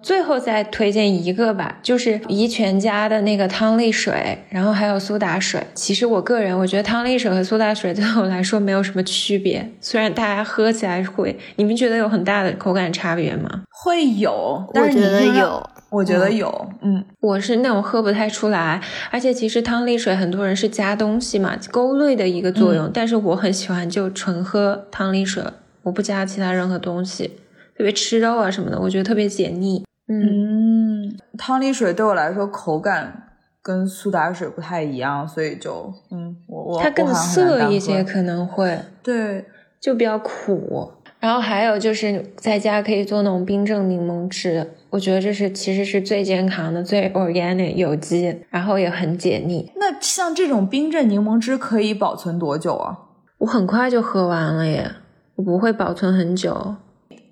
[0.07, 5.61] 最后再推荐一个吧，就是怡泉家的那个汤力水，然后还有苏打水。
[5.75, 13.65] 其实我个人我觉得汤力水和苏打水对我来说没有什么区别，虽然大家喝起来会，你们觉得有很大的口感差别吗？
[13.69, 18.81] 会有，但我是你应该觉得有，我觉得有，嗯，我是那种喝不太出来，
[19.11, 25.43] 而且其实汤力水很多人是加东西嘛，勾兑的一个作用，但是我很喜欢就纯喝汤力水，
[25.83, 27.33] 我不加其他任何东西，
[27.77, 29.83] 特别吃肉啊什么的，我觉得特别解腻。
[30.09, 33.31] 嗯，嗯，汤力水对我来说口感
[33.63, 39.45] 跟苏打水不太一样，所以就嗯，我我它更涩一些，可能会对，
[39.81, 40.93] 就比较苦。
[41.19, 49.73] 然后还有就是在家可以做那种冰镇柠檬汁，我觉得这是其实是最健康的、最 organic 有机，然后也很解腻。
[49.77, 52.97] 那像这种冰镇柠檬汁可以保存多久啊？
[53.39, 54.89] 我很快就喝完了耶，
[55.35, 56.77] 我不会保存很久。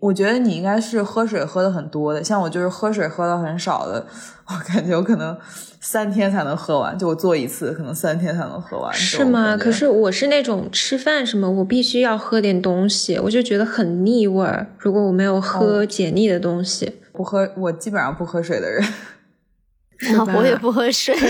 [0.05, 4.05] 我觉得你应该是喝水喝的很多的，像我就是喝水喝的很少的，
[4.47, 5.35] 我感觉我可能
[5.81, 8.93] 三天才能喝完，就我做一次可能三天才能喝完。
[8.93, 9.57] 是吗？
[9.57, 14.67] 可是我是那种吃饭什么，我必须要喝点东西，我就觉得很腻味儿。
[14.79, 18.85] 如果我没有喝解腻的东西，不喝，我基本上不喝水的人。
[20.37, 21.15] 我也不喝水。
[21.17, 21.27] 对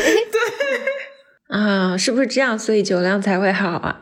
[1.57, 2.59] 啊，是不是这样？
[2.59, 4.01] 所以酒量才会好啊？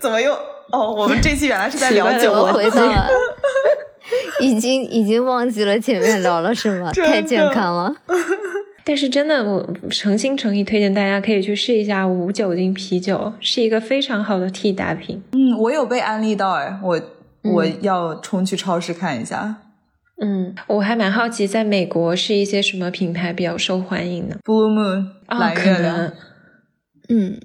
[0.00, 0.36] 怎么又？
[0.72, 3.08] 哦，我们这期原来是在聊酒我我回到了，
[4.44, 7.94] 已经已经忘记了前面聊了什么， 太健康了。
[8.86, 15.22] 但是真的，我诚心诚意推荐大家可以去试一下无酒精啤酒，是一个非常好的替代品。
[15.32, 17.00] 嗯，我有被安利到哎，我
[17.42, 19.56] 我嗯要冲去超市看一下。
[20.20, 26.12] 嗯，我还蛮好奇，在美国是一些什么品牌比较受欢迎呢？Blue Moon 啊、蓝可月亮能，
[27.08, 27.40] 嗯，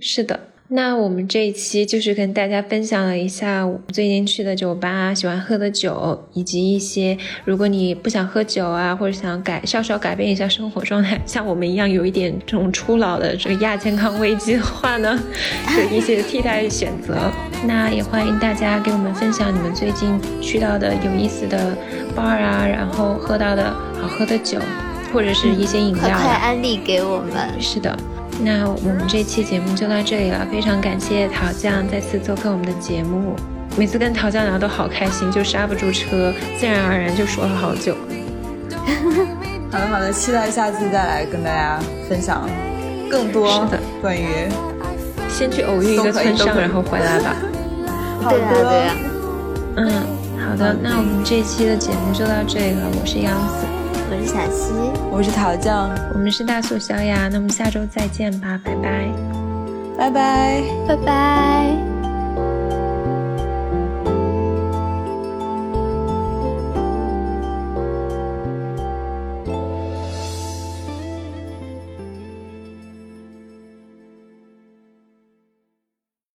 [0.00, 0.40] 是的。
[0.74, 15.22] 那我们这一期就是跟大家分享了一下我最近去的酒吧、喜欢喝的酒，以及一些如果你不想喝酒啊，或者想改稍稍改变一下生活状态，像我们一样有一点这种初老的这个亚健康危机的话呢，
[15.76, 17.30] 有一些替代选择。
[17.66, 21.76] 那也欢迎大家给我们分享你们最近去到的有意思的
[22.16, 23.70] bar 啊，然后喝到的
[24.00, 24.58] 好喝的酒，
[25.12, 26.22] 或者是一些饮料啊。
[26.22, 27.60] 快安利给我们。
[27.60, 27.94] 是的，
[28.44, 33.36] 那我们这期节目就到这里了，非常感谢陶酱再次做客我们的节目。
[33.76, 37.94] 每次跟陶酱聊都好开心，就刹不住车，自然而然就说了好久。
[39.70, 41.78] 好的好的，期待下次再来跟大家
[42.08, 42.48] 分享
[43.08, 44.26] 更多是的关于
[45.28, 47.36] 先去偶遇一个村上，然后回来吧。
[48.20, 48.94] 好对啊，的对啊。
[49.76, 49.90] 嗯，
[50.44, 52.90] 好的，那我们这期的节目就到这里了。
[53.00, 53.64] 我是杨子，
[54.12, 54.74] 我是小溪，
[55.10, 59.08] 我是桃酱，我们是大素小雅，那么下周再见吧，拜拜。
[59.96, 60.62] 拜拜。
[60.86, 62.11] 拜拜。